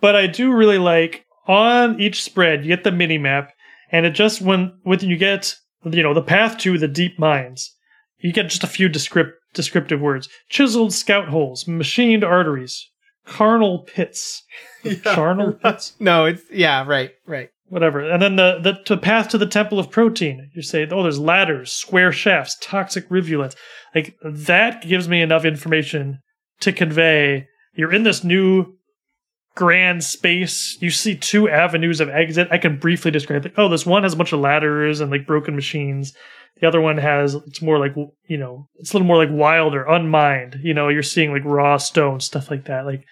[0.01, 3.51] but I do really like on each spread you get the mini map,
[3.91, 5.55] and it just when when you get
[5.85, 7.75] you know the path to the deep mines,
[8.19, 12.89] you get just a few descript, descriptive words: chiseled scout holes, machined arteries,
[13.25, 14.43] carnal pits,
[15.03, 18.07] charnel pits, no it's yeah right right whatever.
[18.09, 20.51] And then the the to path to the temple of protein.
[20.53, 23.55] You say, oh, there's ladders, square shafts, toxic rivulets.
[23.95, 26.19] Like that gives me enough information
[26.61, 28.77] to convey you're in this new
[29.55, 30.77] grand space.
[30.81, 32.47] You see two avenues of exit.
[32.51, 33.51] I can briefly describe.
[33.57, 36.13] Oh, this one has a bunch of ladders and like broken machines.
[36.61, 37.95] The other one has it's more like
[38.27, 40.59] you know it's a little more like wild or unmined.
[40.63, 42.85] You know, you're seeing like raw stone stuff like that.
[42.85, 43.05] Like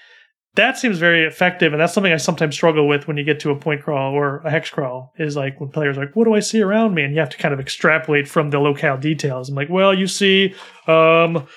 [0.55, 3.51] that seems very effective, and that's something I sometimes struggle with when you get to
[3.51, 5.13] a point crawl or a hex crawl.
[5.17, 7.29] Is like when players are like, "What do I see around me?" and you have
[7.29, 9.49] to kind of extrapolate from the locale details.
[9.49, 10.53] I'm like, "Well, you see,
[10.87, 11.47] um,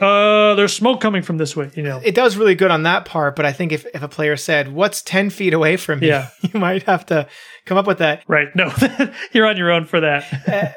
[0.00, 3.04] uh, there's smoke coming from this way." You know, It does really good on that
[3.04, 6.08] part, but I think if, if a player said, What's 10 feet away from me?
[6.08, 6.28] Yeah.
[6.40, 7.28] you might have to
[7.66, 8.24] come up with that.
[8.28, 8.48] right?
[8.54, 8.72] No,
[9.32, 10.24] you're on your own for that.
[10.48, 10.72] Uh,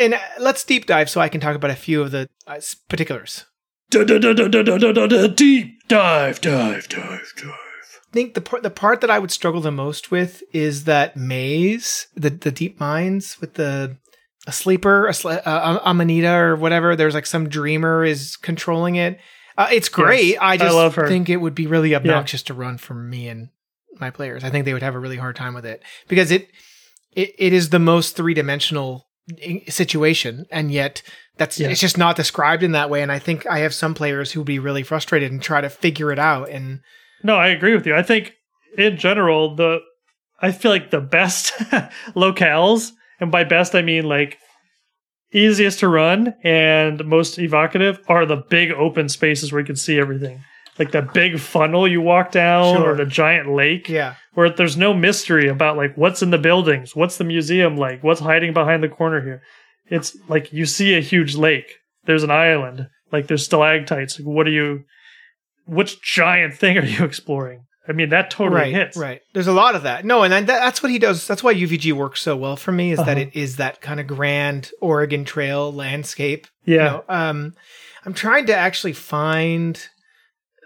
[0.00, 2.60] and uh, let's deep dive so I can talk about a few of the uh,
[2.88, 3.44] particulars.
[5.28, 7.50] Deep dive, dive, dive, dive.
[8.08, 11.16] I think the part the part that I would struggle the most with is that
[11.16, 13.98] maze, the the deep mines with the
[14.46, 16.94] a sleeper, a sl- uh, Amanita or whatever.
[16.96, 19.18] There's like some dreamer is controlling it.
[19.58, 20.34] Uh, it's great.
[20.34, 21.08] Yes, I I just love her.
[21.08, 23.48] think it would be really obnoxious to run for me and
[23.98, 24.44] my players.
[24.44, 26.48] I think they would have a really hard time with it because it
[27.12, 29.06] it, it is the most three dimensional
[29.68, 31.02] situation, and yet
[31.38, 31.68] that's Yeah.
[31.68, 33.02] it's just not described in that way.
[33.02, 35.68] And I think I have some players who would be really frustrated and try to
[35.70, 36.48] figure it out.
[36.50, 36.80] And
[37.22, 37.94] No, I agree with you.
[37.96, 38.34] I think
[38.76, 39.80] in general, the
[40.40, 41.52] I feel like the best
[42.14, 42.90] locales,
[43.20, 44.38] and by best I mean like
[45.32, 49.98] easiest to run and most evocative, are the big open spaces where you can see
[49.98, 50.42] everything.
[50.78, 52.92] Like the big funnel you walk down Sure.
[52.92, 56.94] or the giant lake yeah, where there's no mystery about like what's in the buildings,
[56.94, 59.42] what's the museum like, what's hiding behind the corner here.
[59.88, 61.72] It's like you see a huge lake.
[62.04, 62.88] There's an island.
[63.10, 64.18] Like there's stalactites.
[64.18, 64.84] Like what are you
[65.66, 67.62] which giant thing are you exploring?
[67.88, 68.96] I mean that totally right, hits.
[68.96, 69.20] right.
[69.32, 70.04] There's a lot of that.
[70.04, 71.26] No, and that, that's what he does.
[71.26, 73.20] That's why UVG works so well for me is that Uh-huh.
[73.20, 76.46] it is that kind of grand Oregon Trail landscape.
[76.64, 76.74] Yeah.
[76.74, 77.54] You know, um,
[78.04, 79.80] I'm trying to actually find.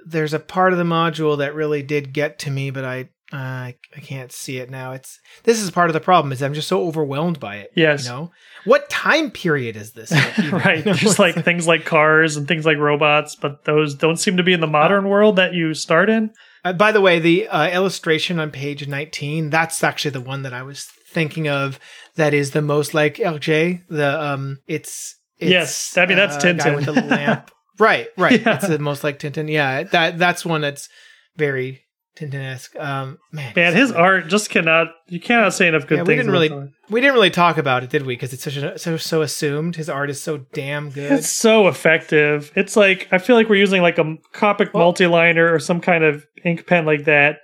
[0.06, 3.70] There's a part of the module that really did get to me, but I uh,
[3.96, 4.92] I can't see it now.
[4.92, 7.70] It's this is part of the problem is I'm just so overwhelmed by it.
[7.76, 8.04] Yes.
[8.04, 8.30] You know
[8.64, 10.10] what time period is this?
[10.52, 10.78] right.
[10.78, 14.36] You know, Just like things like cars and things like robots, but those don't seem
[14.38, 16.30] to be in the modern world that you start in.
[16.64, 20.52] Uh, by the way, the uh, illustration on page 19, that's actually the one that
[20.52, 21.80] I was thinking of
[22.16, 23.82] that is the most like LJ.
[23.88, 26.76] The um it's, it's Yes, I mean, that's uh, Tintin.
[26.76, 27.50] with the lamp.
[27.78, 28.40] right, right.
[28.40, 28.56] Yeah.
[28.56, 29.50] It's the most like Tintin.
[29.50, 30.88] Yeah, that that's one that's
[31.36, 31.82] very
[32.20, 32.76] Tintin-esque.
[32.78, 33.52] Um man.
[33.56, 36.26] Man, his art just cannot you cannot say enough good Yeah, we things.
[36.26, 38.14] didn't about really we didn't really talk about it, did we?
[38.14, 39.76] Because it's such a, so so assumed.
[39.76, 41.12] His art is so damn good.
[41.12, 42.52] It's so effective.
[42.54, 46.04] It's like I feel like we're using like a Copic Well- multi-liner or some kind
[46.04, 47.38] of ink pen like that.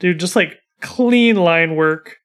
[0.00, 2.16] Dude, just like clean line work.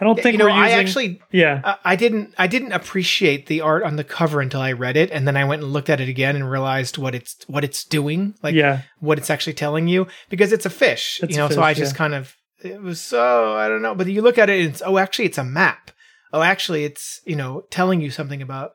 [0.00, 1.60] I don't think you know, using I actually Yeah.
[1.64, 5.10] I- I didn't I didn't appreciate the art on the cover until I read it
[5.10, 7.84] and then I went and looked at it again and realized what it's what it's
[7.84, 8.82] doing like yeah.
[9.00, 11.80] what it's actually telling you because it's a fish It's you know so I fish,
[11.80, 11.98] just yeah.
[11.98, 14.82] kind of it was so I don't know but you look at it and it's
[14.84, 15.90] oh actually it's a map
[16.32, 18.72] oh actually it's you know telling you something about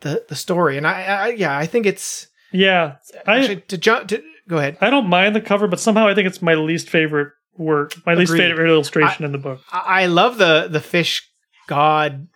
[0.00, 2.96] the the story and I, I yeah I think it's Yeah.
[3.26, 6.14] I actually to jump to go ahead I don't mind the cover, but somehow I
[6.14, 7.92] think it's my least favorite work.
[8.06, 9.60] My least favorite illustration in the book.
[9.72, 11.28] I, I love the the fish
[11.68, 12.28] god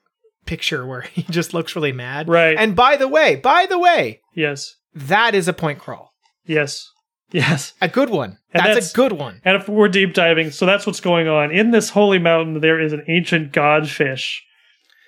[0.47, 2.57] picture where he just looks really mad Right.
[2.59, 4.75] and by the way by the way yes.
[4.95, 6.13] that is a point crawl
[6.47, 6.89] Yes.
[7.31, 7.75] Yes.
[7.83, 8.39] A good one.
[8.55, 9.43] That's, that's- a good one.
[9.45, 11.51] And if we're deep diving, so that's what's going on.
[11.51, 14.39] In this holy mountain, there is an ancient godfish.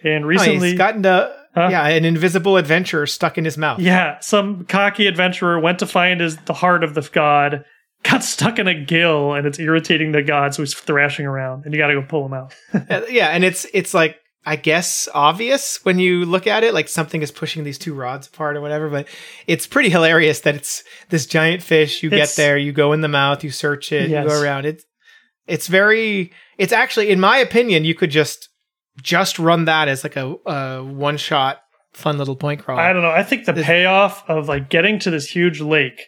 [0.04, 1.68] And Oh, recently, he's gotten to Huh?
[1.70, 3.80] yeah, an invisible adventurer stuck in his mouth.
[3.80, 7.64] yeah, some cocky adventurer went to find his the heart of the god,
[8.03, 11.74] got stuck in a gill, and it's irritating the god, so he's thrashing around, and
[11.74, 12.55] you got to go pull him out.
[12.90, 16.88] Uh, yeah, and it's it's like I guess obvious when you look at it, like
[16.88, 18.88] something is pushing these two rods apart or whatever.
[18.88, 19.07] But
[19.46, 22.03] it's pretty hilarious that it's this giant fish.
[22.03, 24.64] You It's- get there, you go in the mouth, you search it, you go around.
[24.66, 24.84] It's
[25.46, 26.32] it's very.
[26.59, 28.48] It's actually, in my opinion, you could just
[29.03, 31.59] just run that as like a, a one shot
[31.92, 32.78] fun little point crawl.
[32.78, 33.11] I don't know.
[33.11, 36.01] I think the payoff of like getting to this huge lake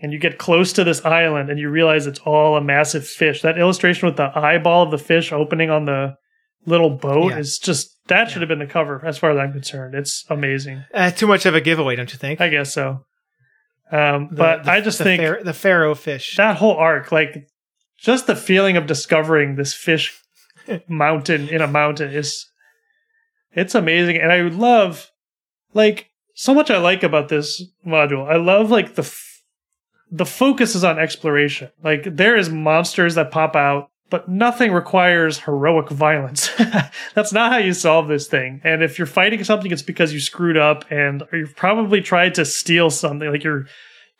[0.00, 3.42] and you get close to this island and you realize it's all a massive fish.
[3.42, 6.16] That illustration with the eyeball of the fish opening on the
[6.66, 7.38] little boat Yeah.
[7.38, 9.94] is just that should have been the cover as far as I'm concerned.
[9.94, 10.84] It's amazing.
[10.92, 12.40] Uh, too much of a giveaway, don't you think?
[12.40, 13.04] I guess so.
[13.90, 16.36] Um, The- but the- I just the think the pharaoh fish.
[16.36, 17.46] that whole arc, like
[17.98, 20.12] just the feeling of discovering this fish
[20.88, 22.46] mountain in a mountain is
[23.52, 24.16] it's amazing.
[24.18, 25.10] And I love
[25.72, 28.28] like so much I like about this module.
[28.30, 29.35] I love like the f-
[30.10, 31.70] the focus is on exploration.
[31.82, 36.48] Like there is monsters that pop out, but nothing requires heroic violence.
[37.14, 38.60] That's not how you solve this thing.
[38.62, 42.44] And if you're fighting something, it's because you screwed up and you've probably tried to
[42.44, 43.28] steal something.
[43.30, 43.66] Like you're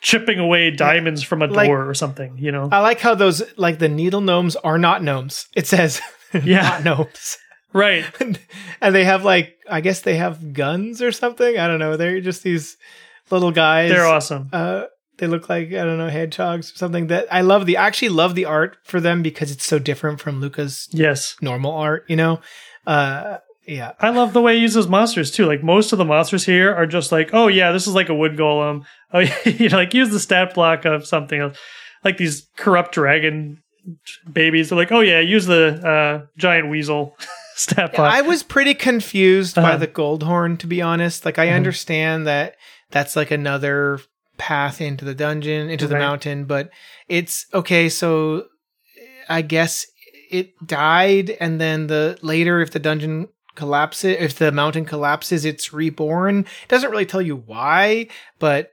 [0.00, 2.36] chipping away diamonds from a door Like- or something.
[2.36, 5.46] You know, I like how those like the needle gnomes are not gnomes.
[5.54, 6.00] It says
[6.44, 6.62] Yeah.
[6.62, 7.38] not gnomes.
[7.72, 8.04] right?
[8.20, 8.38] and,
[8.80, 11.56] and they have like I guess they have guns or something.
[11.58, 11.96] I don't know.
[11.96, 12.76] They're just these
[13.30, 13.90] little guys.
[13.90, 14.48] They're awesome.
[14.52, 14.84] Uh,
[15.18, 17.06] they look like I don't know hedgehogs or something.
[17.08, 20.20] That I love the I actually love the art for them because it's so different
[20.20, 21.36] from Luka's Yes.
[21.40, 22.04] normal art.
[22.08, 22.40] You know,
[22.86, 25.46] uh, yeah, I love the way he uses monsters too.
[25.46, 28.14] Like most of the monsters here are just like, oh yeah, this is like a
[28.14, 28.84] wood golem.
[29.12, 31.56] Oh, yeah, you know, like use the stat block of something else.
[32.04, 33.62] Like these corrupt dragon
[34.30, 34.68] babies.
[34.68, 37.16] They're like, oh yeah, use the uh, giant weasel
[37.54, 38.12] stat block.
[38.12, 39.76] I was pretty confused by Uh-huh.
[39.76, 41.24] the Goldhorn, to be honest.
[41.24, 41.54] Like, I Mhm.
[41.54, 42.56] understand that
[42.90, 44.00] that's like another
[44.38, 46.70] path into the dungeon, into the mountain, but
[47.08, 47.88] it's okay.
[47.88, 48.46] So,
[49.28, 49.86] I guess
[50.30, 55.72] it died, and then the later, if the dungeon collapses, if the mountain collapses, it's
[55.72, 56.40] reborn.
[56.40, 58.08] It doesn't really tell you why,
[58.38, 58.72] but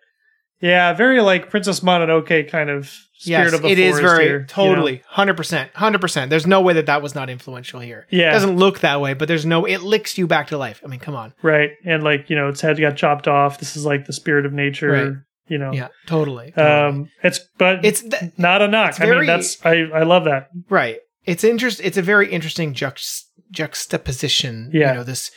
[0.63, 2.87] yeah, very like Princess Mononoke kind of
[3.17, 6.29] spirit yes, of the it is forest very here, totally hundred percent, hundred percent.
[6.29, 8.07] There's no way that that was not influential here.
[8.09, 8.29] Yeah.
[8.29, 9.65] it doesn't look that way, but there's no.
[9.65, 10.81] It licks you back to life.
[10.83, 11.33] I mean, come on.
[11.41, 11.71] right.
[11.83, 13.59] And like you know, its head got chopped off.
[13.59, 14.91] This is like the spirit of nature.
[14.91, 15.13] Right.
[15.47, 15.71] You know.
[15.73, 16.51] Yeah, totally.
[16.51, 17.01] totally.
[17.01, 17.09] Um.
[17.23, 18.99] It's but it's th- not a knock.
[18.99, 20.49] I mean, that's I I love that.
[20.69, 20.97] right.
[21.25, 21.79] It's interest.
[21.83, 24.71] It's a very interesting juxt- juxtaposition.
[24.73, 24.89] Yeah.
[24.91, 25.31] you know this.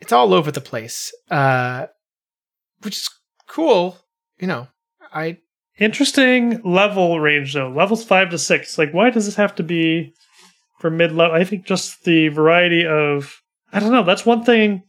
[0.00, 1.86] It's all over the place, uh,
[2.82, 3.10] which is
[3.48, 3.98] cool.
[4.38, 4.68] You know,
[5.12, 5.38] I
[5.78, 7.70] Interesting level range though.
[7.70, 8.78] Levels five to six.
[8.78, 10.12] Like, why does this have to be
[10.80, 11.36] for mid level?
[11.36, 13.40] I think just the variety of.
[13.72, 14.02] I don't know.
[14.02, 14.82] That's one thing.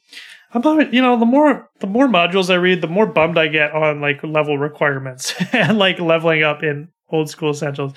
[0.53, 3.47] I'm not, you know, the more the more modules I read, the more bummed I
[3.47, 7.93] get on like level requirements and like leveling up in old school essentials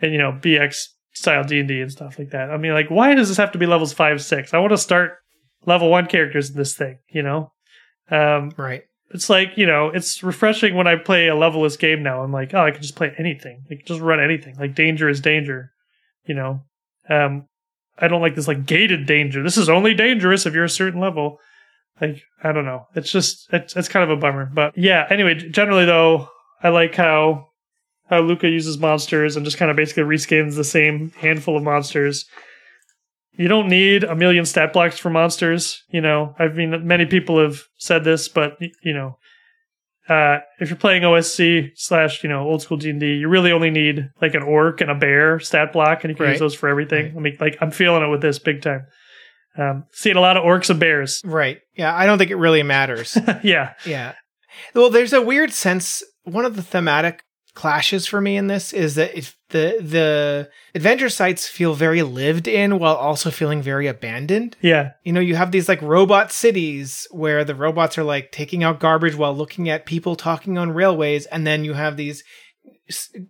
[0.00, 2.50] and you know BX style D and D and stuff like that.
[2.50, 4.54] I mean, like, why does this have to be levels five six?
[4.54, 5.18] I want to start
[5.66, 6.98] level one characters in this thing.
[7.08, 7.52] You know,
[8.10, 8.82] um, right.
[9.10, 12.52] it's like you know it's refreshing when i play a levelless game now i'm like
[12.54, 15.70] oh i can just play anything like just run anything like danger is danger
[16.26, 16.60] you know
[17.08, 17.46] um
[17.98, 21.00] i don't like this like gated danger this is only dangerous if you're a certain
[21.00, 21.38] level
[22.00, 25.34] like i don't know it's just it's, it's kind of a bummer but yeah anyway
[25.34, 26.28] generally though
[26.62, 27.46] i like how
[28.08, 32.24] how Luka uses monsters and just kind of basically reskins the same handful of monsters
[33.32, 35.82] you don't need a million stat blocks for monsters.
[35.88, 39.16] You know, I mean, many people have said this, but you know,
[40.08, 43.52] uh, if you're playing OSE slash you know old school D and D, you really
[43.52, 46.30] only need like an orc and a bear stat block, and you can Right.
[46.32, 47.06] use those for everything.
[47.06, 47.16] Right.
[47.16, 48.86] I mean, like I'm feeling it with this big time.
[49.56, 51.20] Um, seeing a lot of orcs and bears.
[51.24, 51.60] Right.
[51.74, 53.16] Yeah, I don't think it really matters.
[53.42, 54.14] yeah, yeah.
[54.74, 56.02] Well, there's a weird sense.
[56.24, 57.24] One of the thematic
[57.54, 62.46] clashes for me in this is that if the the adventure sites feel very lived
[62.46, 64.56] in while also feeling very abandoned.
[64.60, 68.62] yeah, You know, you have these like robot cities where the robots are like taking
[68.62, 72.22] out garbage while looking at people talking on railways, and then you have these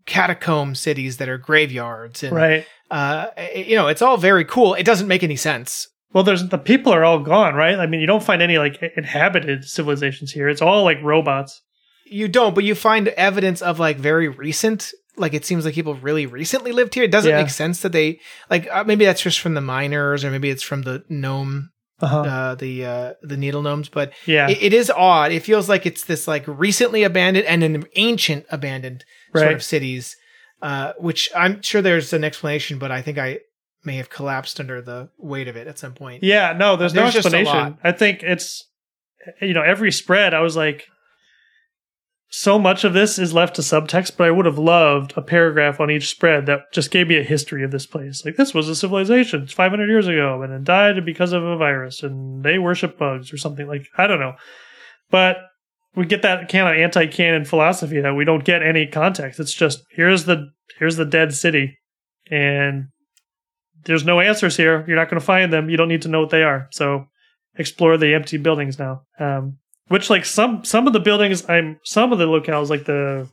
[0.07, 2.67] catacomb cities that are graveyards and right.
[2.91, 6.59] uh you know it's all very cool it doesn't make any sense Well, there's the
[6.59, 7.79] people are all gone, right?
[7.79, 10.49] I mean, you don't find any like inhabited civilizations here.
[10.49, 11.61] It's all like robots.
[12.05, 14.91] You don't, but you find evidence of like very recent.
[15.17, 17.05] Like it seems like people really recently lived here.
[17.05, 17.41] It doesn't Yeah.
[17.43, 18.67] make sense that they like.
[18.71, 22.21] Uh, maybe that's just from the miners, or maybe it's from the gnome, Uh-huh.
[22.23, 23.89] uh, the uh, the needle gnomes.
[23.89, 25.31] But yeah, it, it is odd.
[25.31, 29.05] It feels like it's this like recently abandoned and an ancient abandoned
[29.37, 30.17] sort of cities.
[30.63, 33.39] Uh, which I'm sure there's an explanation, but I think I
[33.85, 36.23] may have collapsed under the weight of it at some point.
[36.23, 37.79] Yeah, no, there's, There's no explanation.
[37.83, 38.67] I think it's
[39.41, 40.87] you know, every spread I was like
[42.33, 45.81] so much of this is left to subtext, but I would have loved a paragraph
[45.81, 48.25] on each spread that just gave me a history of this place.
[48.25, 52.03] Like this was a civilization 500 years ago and it died because of a virus
[52.03, 54.35] and they worship bugs or something like I don't know.
[55.11, 55.39] But
[55.97, 59.41] we get that kind of anti-canon philosophy that we don't get any context.
[59.41, 61.79] It's just here's the here's the dead city
[62.31, 62.89] and
[63.85, 64.85] there's no answers here.
[64.87, 65.71] You're not going to find them.
[65.71, 66.69] You don't need to know what they are.
[66.71, 67.07] So
[67.57, 69.03] explore the empty buildings now.
[69.19, 69.59] Um,
[69.89, 73.29] which like some some of the buildings, I'm some of the locales like the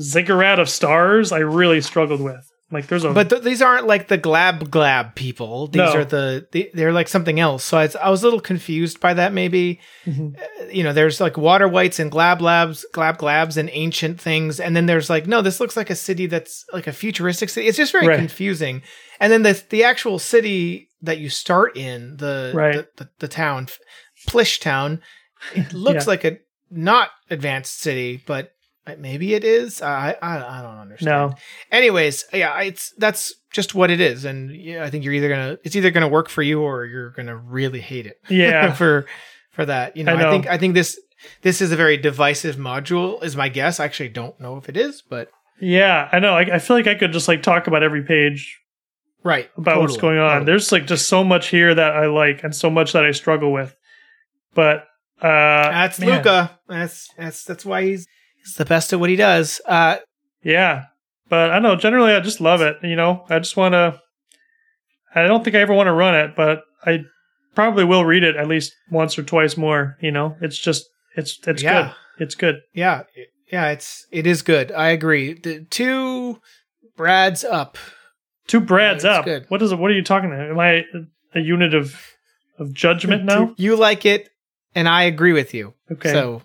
[0.00, 1.32] ziggurat of stars.
[1.32, 2.46] I really struggled with.
[2.70, 5.68] Like there's a But th- these aren't like the glab glab people.
[5.68, 5.92] These No.
[5.92, 7.62] are the, the they're like something else.
[7.62, 9.32] So I, was- I was a little confused by that.
[9.32, 10.34] Maybe Mhm.
[10.36, 14.58] Uh, you know, there's like water whites and glab labs, glab glabs and ancient things,
[14.60, 17.66] and then there's like no, this looks like a city that's like a futuristic city.
[17.68, 18.18] It's just very Right.
[18.18, 18.82] confusing.
[19.20, 22.74] And then the the actual city that you start in the Right.
[22.96, 23.68] the, the, the town,
[24.26, 25.02] Plish Town,
[25.54, 26.10] it looks Yeah.
[26.10, 26.38] like a
[26.70, 28.52] not advanced city, but
[28.98, 29.82] maybe it is.
[29.82, 31.36] I I, I don't understand no.
[31.72, 35.58] anyways yeah it's that's just what it is and yeah i think you're either gonna
[35.64, 38.72] it's either gonna work for you or you're gonna really hate it Yeah.
[38.72, 39.06] for
[39.52, 40.98] for that you know I I, think i think this
[41.42, 43.80] this is a very divisive module, is my guess.
[43.80, 45.30] I actually don't know if it is, but
[45.60, 46.34] Yeah, I know.
[46.34, 48.60] I, I feel like I could just like talk about every page
[49.22, 50.30] right about what's going on.
[50.30, 50.46] totally.
[50.46, 53.52] There's like just so much here that I like and so much that I struggle
[53.52, 53.74] with.
[54.54, 54.86] But
[55.22, 56.58] uh That's man, Luka.
[56.68, 58.06] That's that's that's why he's
[58.44, 59.60] he's the best at what he does.
[59.66, 59.96] Uh,
[60.42, 60.84] Yeah.
[61.28, 63.24] But I don't know, generally I just love it, you know.
[63.30, 64.00] I just want to
[65.14, 67.04] I don't think I ever want to run it, but I
[67.54, 70.36] probably will read it at least once or twice more, you know.
[70.40, 70.86] It's just
[71.16, 71.82] it's it's Yeah.
[71.82, 71.94] good.
[72.24, 72.56] It's good.
[72.74, 73.02] yeah,
[73.50, 73.70] yeah.
[73.70, 74.70] It's it is good.
[74.72, 75.32] I agree.
[75.34, 76.40] The two
[76.96, 77.76] Brad's up.
[78.46, 79.24] Two Brads Yeah, up.
[79.24, 79.46] good.
[79.48, 79.78] What is it?
[79.78, 80.50] What are you talking about?
[80.50, 80.84] Am I
[81.34, 81.96] a unit of
[82.58, 83.54] of judgment now?
[83.56, 84.28] You like it,
[84.74, 85.74] and I agree with you.
[85.90, 86.12] Okay.
[86.12, 86.42] So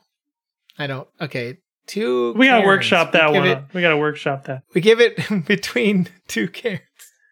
[0.77, 1.07] I don't.
[1.21, 1.57] Okay,
[1.89, 2.33] two.
[2.33, 2.67] we gotta Cairns.
[2.67, 3.47] workshop that we one.
[3.47, 3.63] It.
[3.73, 4.63] We gotta workshop that.
[4.73, 6.81] we give it between two Cairns.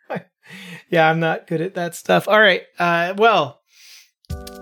[0.90, 2.28] yeah, I'm not good at that stuff.
[2.28, 2.64] All right.
[2.78, 3.62] Uh, well,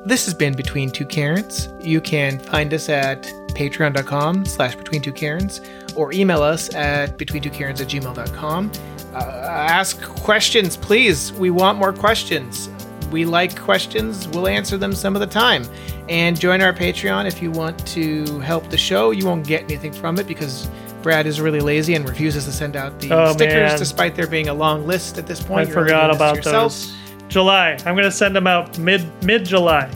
[0.06, 1.68] this has been Between Two Cairns.
[1.82, 3.24] You can find us at
[3.56, 5.62] patreon.com slash between two Cairns
[5.96, 8.72] or email us at between two Cairns at gmail.com.
[9.14, 11.32] Uh, ask questions, please.
[11.34, 12.70] We want more questions.
[13.12, 14.28] We like questions.
[14.30, 15.64] We'll answer them some of the time.
[16.10, 19.12] And join our Patreon if you want to help the show.
[19.12, 20.70] You won't get anything from it because
[21.01, 23.80] Brad is really lazy and refuses to send out the Oh, stickers, man.
[23.80, 25.70] despite there being a long list at this point.
[25.70, 26.93] I You're forgot about those.
[27.28, 27.78] July.
[27.86, 29.89] I'm gonna send them out mid mid July.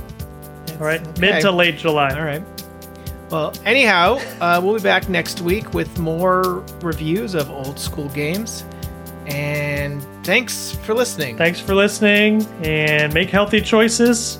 [0.79, 2.09] All right, mid to late July.
[2.17, 2.43] All right.
[3.29, 8.63] Well, anyhow, uh, we'll be back next week with more reviews of old school games.
[9.27, 11.35] And thanks for listening.
[11.37, 14.39] Thanks for listening and make healthy choices.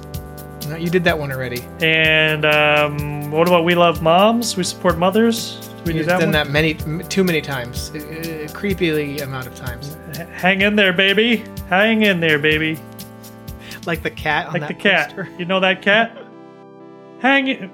[0.68, 1.64] No, you did that one already.
[1.82, 4.56] And um, what about we love moms?
[4.56, 5.68] We support mothers.
[5.86, 6.32] We do You've that done one?
[6.34, 6.76] that many,
[7.06, 7.90] too many times.
[7.90, 7.98] Uh,
[8.52, 9.98] creepily amount of times.
[10.12, 11.44] H- Hang in there, baby.
[11.70, 12.80] Hang in there, baby.
[13.88, 15.16] Like the cat on Like that the cat.
[15.40, 16.16] You know that cat?
[17.20, 17.72] Hang in.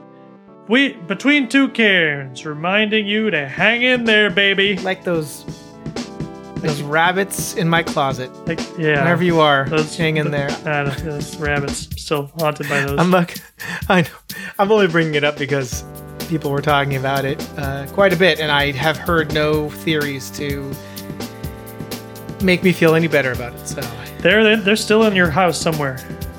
[0.69, 4.77] We between two cairns, reminding you to hang in there, baby.
[4.77, 5.45] Like those
[6.65, 8.31] those rabbits in my closet.
[8.47, 9.03] Like yeah.
[9.03, 10.49] Wherever you are, Those- hang in there.
[11.03, 12.99] Those rabbits still haunted by those.
[12.99, 13.37] I'm like,
[13.89, 14.07] I know.
[14.59, 15.83] I'm only bringing it up because
[16.27, 20.29] people were talking about it uh, quite a bit, and I have heard no theories
[20.31, 20.71] to
[22.41, 23.67] make me feel any better about it.
[23.67, 23.81] So
[24.19, 25.97] They're they're still in your house somewhere.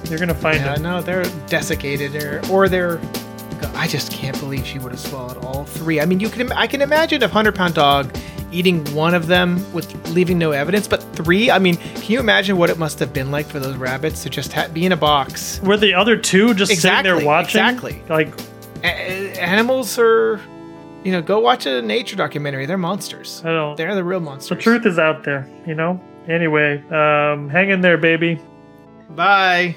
[0.08, 0.82] You're gonna find yeah, them.
[0.82, 3.00] no, they're desiccated, or or they're.
[3.74, 6.00] I just can't believe she would have swallowed all three.
[6.00, 6.52] I mean, you can.
[6.52, 8.14] I can imagine a hundred pound dog
[8.52, 11.50] eating one of them with leaving no evidence, but three.
[11.50, 14.30] I mean, can you imagine what it must have been like for those rabbits to
[14.30, 15.60] just ha- be in a box?
[15.62, 17.60] Were the other two just sitting there watching?
[17.60, 18.02] exactly.
[18.08, 18.28] Like
[18.84, 20.40] A- animals are,
[21.04, 22.66] you know, go watch a nature documentary.
[22.66, 23.42] They're monsters.
[23.44, 23.76] I don't.
[23.76, 24.56] They're the real monsters.
[24.56, 26.00] The truth is out there, you know.
[26.28, 28.40] Anyway, um, hang in there, baby.
[29.10, 29.76] Bye.